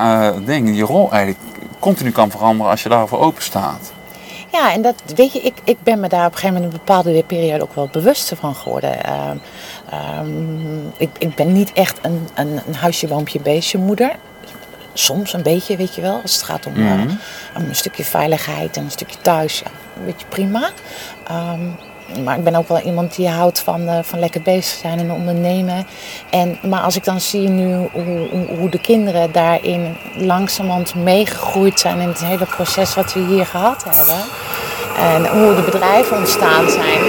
ding. 0.45 0.77
Je 0.77 0.85
rol 0.85 1.13
eigenlijk 1.13 1.41
continu 1.79 2.11
kan 2.11 2.31
veranderen 2.31 2.71
als 2.71 2.83
je 2.83 2.89
daarvoor 2.89 3.19
open 3.19 3.43
staat. 3.43 3.93
Ja, 4.53 4.73
en 4.73 4.83
dat 4.83 4.95
weet 5.15 5.33
je, 5.33 5.41
ik, 5.41 5.55
ik 5.65 5.83
ben 5.83 6.01
me 6.01 6.09
daar 6.09 6.27
op 6.27 6.33
een 6.33 6.39
gegeven 6.39 6.55
moment 6.55 6.73
een 6.73 6.79
bepaalde 6.87 7.23
periode 7.27 7.63
ook 7.63 7.75
wel 7.75 7.89
bewust 7.93 8.33
van 8.41 8.55
geworden. 8.55 9.05
Ehm, 9.05 9.37
ehm, 9.91 10.87
ik, 10.97 11.11
ik 11.19 11.35
ben 11.35 11.53
niet 11.53 11.73
echt 11.73 11.99
een, 12.03 12.29
een, 12.35 12.61
een 12.67 12.75
huisje, 12.75 13.09
woompje, 13.09 13.41
beestje 13.41 13.79
moeder. 13.79 14.17
Soms 14.93 15.33
een 15.33 15.43
beetje, 15.43 15.77
weet 15.77 15.95
je 15.95 16.01
wel. 16.01 16.21
Als 16.23 16.33
het 16.33 16.43
gaat 16.43 16.67
om, 16.67 16.75
eh, 16.75 16.81
Mhm. 16.83 17.09
om 17.57 17.65
een 17.69 17.77
stukje 17.77 18.05
veiligheid 18.05 18.77
en 18.77 18.85
een 18.85 18.91
stukje 18.91 19.19
thuis, 19.23 19.59
ja, 19.59 19.71
weet 20.05 20.21
je, 20.21 20.27
prima. 20.27 20.71
Ehm, 21.27 21.71
maar 22.25 22.39
ik 22.39 22.45
ben 22.45 22.55
ook 22.55 22.69
wel 22.69 22.81
iemand 22.81 23.17
die 23.17 23.29
houdt 23.29 23.61
van, 23.61 23.89
eh, 23.89 23.99
van 24.03 24.19
lekker 24.19 24.43
bezig 24.43 24.79
zijn 24.79 24.99
en 24.99 25.13
ondernemen. 25.13 25.87
En, 26.31 26.59
maar 26.63 26.81
als 26.81 26.97
ik 26.97 27.05
dan 27.05 27.21
zie 27.21 27.49
nu 27.49 27.75
hoe, 27.75 27.89
hoe, 27.93 28.47
hoe 28.59 28.69
de 28.69 28.81
kinderen 28.81 29.33
daarin 29.33 29.97
langzamerhand 30.15 30.95
meegegroeid 30.95 31.81
zijn 31.81 32.01
in 32.01 32.09
het 32.09 32.25
hele 32.25 32.45
proces 32.45 32.95
wat 32.95 33.13
we 33.13 33.21
hier 33.21 33.47
gehad 33.47 33.85
hebben. 33.85 34.25
En 34.97 35.41
hoe 35.41 35.55
de 35.55 35.63
bedrijven 35.63 36.17
ontstaan 36.17 36.71
zijn. 36.71 37.01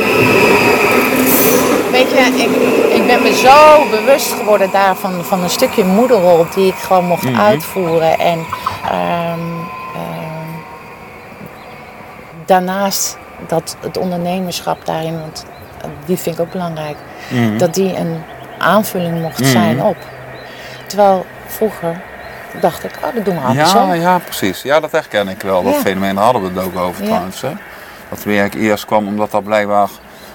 Weet 1.91 2.09
je, 2.09 2.17
ik, 2.37 2.95
ik 2.95 3.07
ben 3.07 3.21
me 3.21 3.33
zo 3.33 3.89
bewust 3.89 4.31
geworden 4.31 4.71
daarvan 4.71 5.23
van 5.23 5.43
een 5.43 5.49
stukje 5.49 5.83
moederrol 5.83 6.45
die 6.55 6.67
ik 6.67 6.75
gewoon 6.75 7.05
mocht 7.05 7.33
uitvoeren. 7.35 8.19
En 8.19 8.45
ehm, 8.83 9.39
ehm, 9.95 10.49
daarnaast 12.45 13.17
dat 13.47 13.77
het 13.79 13.97
ondernemerschap 13.97 14.85
daarin, 14.85 15.19
want 15.19 15.45
die 16.05 16.17
vind 16.17 16.35
ik 16.35 16.41
ook 16.41 16.51
belangrijk, 16.51 16.95
dat 17.57 17.73
die 17.73 17.97
een 17.97 18.21
aanvulling 18.57 19.21
mocht 19.21 19.45
zijn 19.45 19.83
op. 19.83 19.97
Terwijl 20.87 21.25
vroeger 21.47 22.01
dacht 22.61 22.83
ik, 22.83 22.91
oh, 23.05 23.15
dat 23.15 23.25
doen 23.25 23.35
we 23.35 23.41
andersom. 23.41 23.87
Ja, 23.87 23.93
ja, 23.93 24.17
precies. 24.17 24.61
Ja, 24.61 24.79
dat 24.79 24.91
herken 24.91 25.27
ik 25.27 25.41
wel. 25.41 25.63
Dat 25.63 25.73
Ja. 25.73 25.79
fenomeen 25.79 26.17
hadden 26.17 26.41
we 26.41 26.59
het 26.59 26.67
ook 26.67 26.77
over 26.77 27.01
Ja. 27.03 27.07
trouwens. 27.07 27.41
Hè? 27.41 27.51
Dat 28.09 28.23
werk 28.23 28.53
eerst 28.53 28.85
kwam 28.85 29.07
omdat 29.07 29.31
dat 29.31 29.43
blijkbaar, 29.43 29.89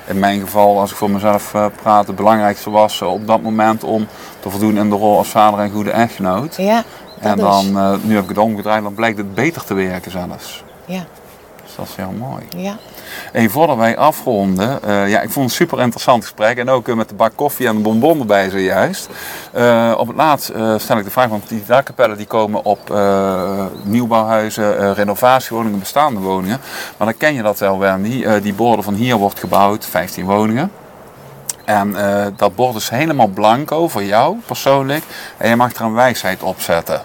in 0.06 0.18
mijn 0.18 0.40
geval, 0.40 0.80
als 0.80 0.90
ik 0.90 0.96
voor 0.96 1.10
mezelf 1.10 1.54
eh, 1.54 1.66
praat, 1.82 2.06
het 2.06 2.16
belangrijkste 2.16 2.70
was 2.70 3.02
op 3.02 3.26
dat 3.26 3.42
moment 3.42 3.84
om 3.84 4.06
te 4.40 4.50
voldoen 4.50 4.76
in 4.76 4.90
de 4.90 4.96
rol 4.96 5.18
als 5.18 5.28
vader 5.28 5.58
en 5.60 5.70
goede 5.70 5.90
echtgenoot. 5.90 6.56
Ja, 6.56 6.74
dat 7.20 7.30
en 7.32 7.38
dan, 7.38 7.78
eh, 7.78 7.92
nu 8.02 8.14
heb 8.14 8.22
ik 8.22 8.28
het 8.28 8.38
omgedraaid, 8.38 8.82
dan 8.82 8.94
blijkt 8.94 9.18
het 9.18 9.34
beter 9.34 9.64
te 9.64 9.74
werken 9.74 10.10
zelfs. 10.10 10.64
Ja, 10.84 11.04
dat 11.76 11.86
is 11.88 11.94
heel 11.96 12.14
mooi. 12.18 12.42
ja. 12.56 12.76
En 13.32 13.50
voordat 13.50 13.76
wij 13.76 13.96
afronden, 13.96 14.82
eh, 14.82 15.08
ja, 15.08 15.20
ik 15.20 15.30
vond 15.30 15.50
het 15.50 15.60
een 15.60 15.66
super 15.66 15.80
interessant 15.80 16.22
gesprek. 16.22 16.58
En 16.58 16.68
ook 16.68 16.88
eh, 16.88 16.94
met 16.94 17.08
de 17.08 17.14
bak 17.14 17.32
koffie 17.34 17.66
en 17.66 17.76
de 17.76 17.82
bonbon 17.82 18.20
erbij 18.20 18.50
zojuist. 18.50 19.08
Eh, 19.52 19.94
op 19.96 20.06
het 20.06 20.16
laatst 20.16 20.52
stel 20.76 20.98
ik 20.98 21.04
de 21.04 21.10
vraag, 21.10 21.28
want 21.28 21.48
die 21.48 21.62
dakkapellen 21.66 22.16
die 22.16 22.26
komen 22.26 22.64
op 22.64 22.94
nieuwbouwhuizen, 23.82 24.94
renovatiewoningen, 24.94 25.78
bestaande 25.78 26.20
woningen. 26.20 26.60
Maar 26.96 27.06
dan 27.06 27.16
ken 27.16 27.34
je 27.34 27.42
dat 27.42 27.58
wel, 27.58 27.78
Wendy. 27.78 28.40
Die 28.40 28.54
borden 28.54 28.84
van 28.84 28.94
hier 28.94 29.16
wordt 29.16 29.38
gebouwd, 29.38 29.86
15 29.86 30.24
woningen. 30.24 30.70
En 31.64 31.96
dat 32.36 32.54
bord 32.54 32.76
is 32.76 32.88
helemaal 32.88 33.26
blanco 33.26 33.88
voor 33.88 34.04
jou 34.04 34.36
persoonlijk. 34.46 35.04
En 35.36 35.48
je 35.48 35.56
mag 35.56 35.74
er 35.74 35.84
een 35.84 35.94
wijsheid 35.94 36.42
op 36.42 36.60
zetten. 36.60 37.02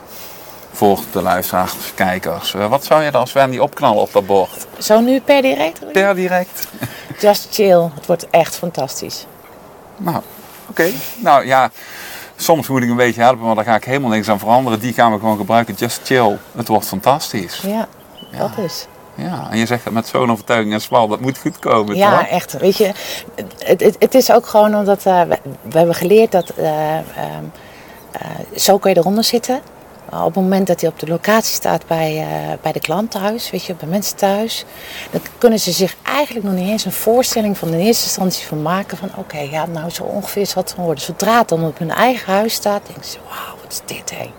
Voor 0.71 0.99
de 1.12 1.21
luisteraars, 1.21 1.73
kijkers. 1.95 2.53
Eh, 2.53 2.69
wat 2.69 2.84
zou 2.86 3.03
je 3.03 3.12
dan 3.12 3.21
als 3.21 3.34
Wendy 3.34 3.58
opknallen 3.58 4.01
op 4.01 4.13
dat 4.13 4.25
bord? 4.25 4.67
Zo 4.77 4.99
nu 4.99 5.19
per 5.21 5.41
direct? 5.41 5.91
Per 5.91 6.15
direct. 6.15 6.67
Just 7.21 7.47
chill. 7.51 7.89
Het 7.95 8.05
wordt 8.05 8.29
echt 8.29 8.55
fantastisch. 8.55 9.25
Nou, 9.97 10.21
oké. 10.69 10.91
Nou 11.17 11.45
ja, 11.45 11.71
soms 12.36 12.67
moet 12.67 12.84
ik 12.84 12.89
een 12.89 12.95
beetje 12.95 13.21
helpen, 13.21 13.45
maar 13.45 13.55
daar 13.55 13.63
ga 13.63 13.75
ik 13.75 13.84
helemaal 13.84 14.10
niks 14.10 14.29
aan 14.29 14.39
veranderen. 14.39 14.79
Die 14.79 14.93
gaan 14.93 15.12
we 15.13 15.19
gewoon 15.19 15.38
gebruiken. 15.38 15.73
Just 15.73 16.01
chill. 16.03 16.38
Het 16.55 16.67
wordt 16.67 16.88
fantastisch. 16.88 17.62
Ja, 17.67 17.88
dat 18.38 18.58
is. 18.58 18.88
Ja, 19.15 19.47
en 19.51 19.58
je 19.58 19.65
zegt 19.65 19.84
het 19.84 19.93
met 19.93 20.08
zo'n 20.08 20.32
overtuiging 20.32 20.73
en 20.73 20.82
swal, 20.82 21.08
dat 21.08 21.19
moet 21.19 21.38
goed 21.38 21.60
komen, 21.60 21.95
Ja, 21.95 22.17
toch? 22.17 22.27
echt. 22.27 22.58
Weet 22.58 22.77
je, 22.77 22.91
het, 23.65 23.82
het, 23.82 23.95
het 23.99 24.15
is 24.15 24.32
ook 24.32 24.45
gewoon 24.45 24.75
omdat 24.75 25.05
eh, 25.05 25.21
we, 25.21 25.38
we 25.62 25.77
hebben 25.77 25.95
geleerd 25.95 26.32
dat 26.32 26.49
eh, 26.49 26.97
ehm, 26.97 27.03
eh, 28.12 28.21
zo 28.55 28.77
kun 28.77 28.91
je 28.91 28.97
eronder 28.97 29.23
zitten. 29.23 29.62
Op 30.12 30.26
het 30.26 30.36
moment 30.36 30.67
dat 30.67 30.82
hij 30.82 30.89
op 30.89 31.00
de 31.00 31.08
locatie 31.08 31.54
staat 31.54 31.88
bij, 31.88 32.17
eh, 32.17 32.58
bij 32.62 32.72
de 32.72 32.80
klant 32.80 33.12
thuis, 33.12 33.52
weet 33.52 33.63
je, 33.63 33.76
bij 33.76 33.88
mensen 33.88 34.17
thuis, 34.17 34.65
dan 35.12 35.22
kunnen 35.38 35.60
ze 35.60 35.72
zich 35.72 35.95
eigenlijk 36.04 36.45
nog 36.45 36.56
niet 36.56 36.69
eens 36.69 36.86
een 36.86 36.91
voorstelling 36.91 37.58
van 37.58 37.67
in 37.67 37.80
eerste 37.80 38.04
instantie 38.04 38.48
van 38.48 38.62
maken 38.62 38.98
van 38.98 39.10
oké, 39.15 39.39
ja, 39.39 39.65
nou 39.65 39.89
zo 39.89 40.04
ongeveer 40.04 40.45
zal 40.45 40.62
het 40.62 40.72
van 40.72 40.84
worden. 40.84 41.04
Zodra 41.04 41.38
het 41.38 41.50
dan 41.50 41.65
op 41.65 41.80
hun 41.80 41.91
eigen 41.91 42.34
huis 42.34 42.54
staat, 42.54 42.82
denken 42.86 43.06
ze, 43.06 43.17
wauw, 43.30 43.56
wat 43.63 43.72
is 43.72 43.82
dit 43.86 44.12
hé. 44.12 44.32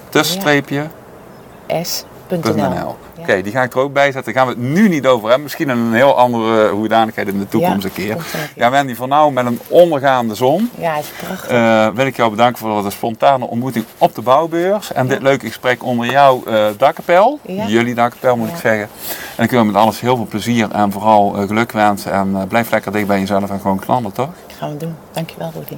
Oké, 3.21 3.43
die 3.43 3.53
ga 3.53 3.63
ik 3.63 3.73
er 3.75 3.81
ook 3.81 3.93
bij 3.93 4.13
zetten. 4.13 4.35
Daar 4.35 4.43
gaan 4.45 4.55
we 4.55 4.61
het 4.61 4.71
nu 4.73 4.89
niet 4.89 5.07
over 5.07 5.25
hebben. 5.25 5.43
Misschien 5.43 5.71
in 5.71 5.79
een 5.79 5.93
heel 5.95 6.17
andere 6.17 6.69
hoedanigheid 6.71 7.29
in 7.29 7.39
de 7.39 7.49
toekomst 7.49 7.83
Ja, 7.83 7.89
een 7.89 7.95
keer. 7.95 8.17
er. 8.17 8.51
Ja, 8.55 8.71
Wendy, 8.71 8.95
voor 8.95 9.09
nou 9.09 9.33
met 9.33 9.47
een 9.47 9.61
ondergaande 9.69 10.35
zon. 10.35 10.71
Ja, 10.79 10.97
is 10.97 11.07
prachtig. 11.27 11.49
eh, 11.51 11.89
wil 11.95 12.07
ik 12.07 12.17
jou 12.17 12.31
bedanken 12.31 12.59
voor 12.59 12.83
de 12.83 12.91
spontane 12.91 13.47
ontmoeting 13.47 13.85
op 13.99 14.15
de 14.15 14.23
bouwbeurs. 14.23 14.93
En 14.93 15.07
dit 15.07 15.23
leuke 15.23 15.47
gesprek 15.47 15.85
onder 15.85 16.11
jouw 16.11 16.43
eh 16.47 16.65
dakkapel. 16.77 17.39
Ja. 17.47 17.67
Jullie 17.67 17.95
dakkapel 17.95 18.37
moet 18.37 18.49
Ja. 18.49 18.55
ik 18.55 18.61
zeggen. 18.61 18.89
En 19.37 19.45
ik 19.45 19.51
wil 19.51 19.65
met 19.65 19.75
alles 19.75 20.01
heel 20.01 20.17
veel 20.17 20.27
plezier 20.27 20.71
en 20.71 20.93
vooral 20.93 21.37
eh, 21.37 21.47
geluk 21.47 21.73
wensen. 21.73 22.13
En 22.13 22.45
blijf 22.49 22.71
lekker 22.71 22.93
dicht 22.93 23.07
bij 23.07 23.19
jezelf 23.21 23.51
en 23.51 23.61
gewoon 23.61 23.79
knallen, 23.79 24.13
toch? 24.13 24.29
gaan 24.59 24.71
we 24.71 24.77
doen. 24.77 24.95
Dankjewel, 25.13 25.53
Rudy. 25.55 25.77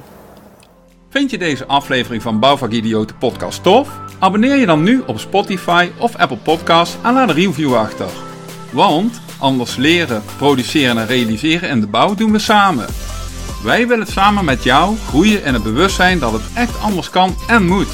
Vind 1.09 1.31
je 1.31 1.37
deze 1.37 1.65
aflevering 1.65 2.21
van 2.21 2.39
Bouwvakidioten 2.39 3.17
podcast 3.17 3.63
tof? 3.63 3.89
Abonneer 4.23 4.55
je 4.55 4.65
dan 4.65 4.83
nu 4.83 5.03
op 5.05 5.19
Spotify 5.19 5.89
of 5.97 6.15
Apple 6.15 6.37
Podcasts 6.37 6.95
en 7.01 7.13
laat 7.13 7.29
een 7.29 7.35
review 7.35 7.75
achter. 7.75 8.07
Want 8.71 9.21
anders 9.37 9.75
leren, 9.75 10.23
produceren 10.37 10.97
en 10.97 11.07
realiseren 11.07 11.69
in 11.69 11.79
de 11.79 11.87
bouw 11.87 12.15
doen 12.15 12.31
we 12.31 12.39
samen. 12.39 12.85
Wij 13.63 13.87
willen 13.87 14.07
samen 14.07 14.45
met 14.45 14.63
jou 14.63 14.95
groeien 15.07 15.43
in 15.43 15.53
het 15.53 15.63
bewustzijn 15.63 16.19
dat 16.19 16.31
het 16.31 16.41
echt 16.53 16.81
anders 16.81 17.09
kan 17.09 17.35
en 17.47 17.65
moet. 17.65 17.87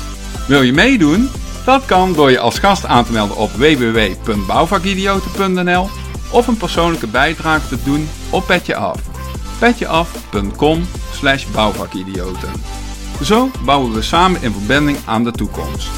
Wil 0.48 0.62
je 0.62 0.74
meedoen? 0.74 1.30
Dat 1.66 1.86
kan 1.86 2.14
door 2.14 2.32
je 2.32 2.40
als 2.40 2.60
gast 2.60 2.86
aan 2.86 3.06
te 3.06 3.12
melden 3.12 3.38
op 3.38 3.52
www.bouwvakidioten.nl 3.52 5.90
of 6.32 6.48
een 6.48 6.58
persoonlijke 6.58 7.08
bijdrage 7.08 7.68
te 7.68 7.78
doen 7.84 8.10
op 8.30 8.46
Petje 8.46 8.76
Af. 8.76 9.00
petjeaf.com 9.60 10.88
slash 11.14 11.46
bouwvakidioten. 11.46 12.52
Zo 13.24 13.52
bouwen 13.66 13.94
we 13.94 14.02
samen 14.02 14.42
in 14.42 14.52
verbinding 14.52 14.98
aan 15.06 15.24
de 15.24 15.32
toekomst. 15.32 15.90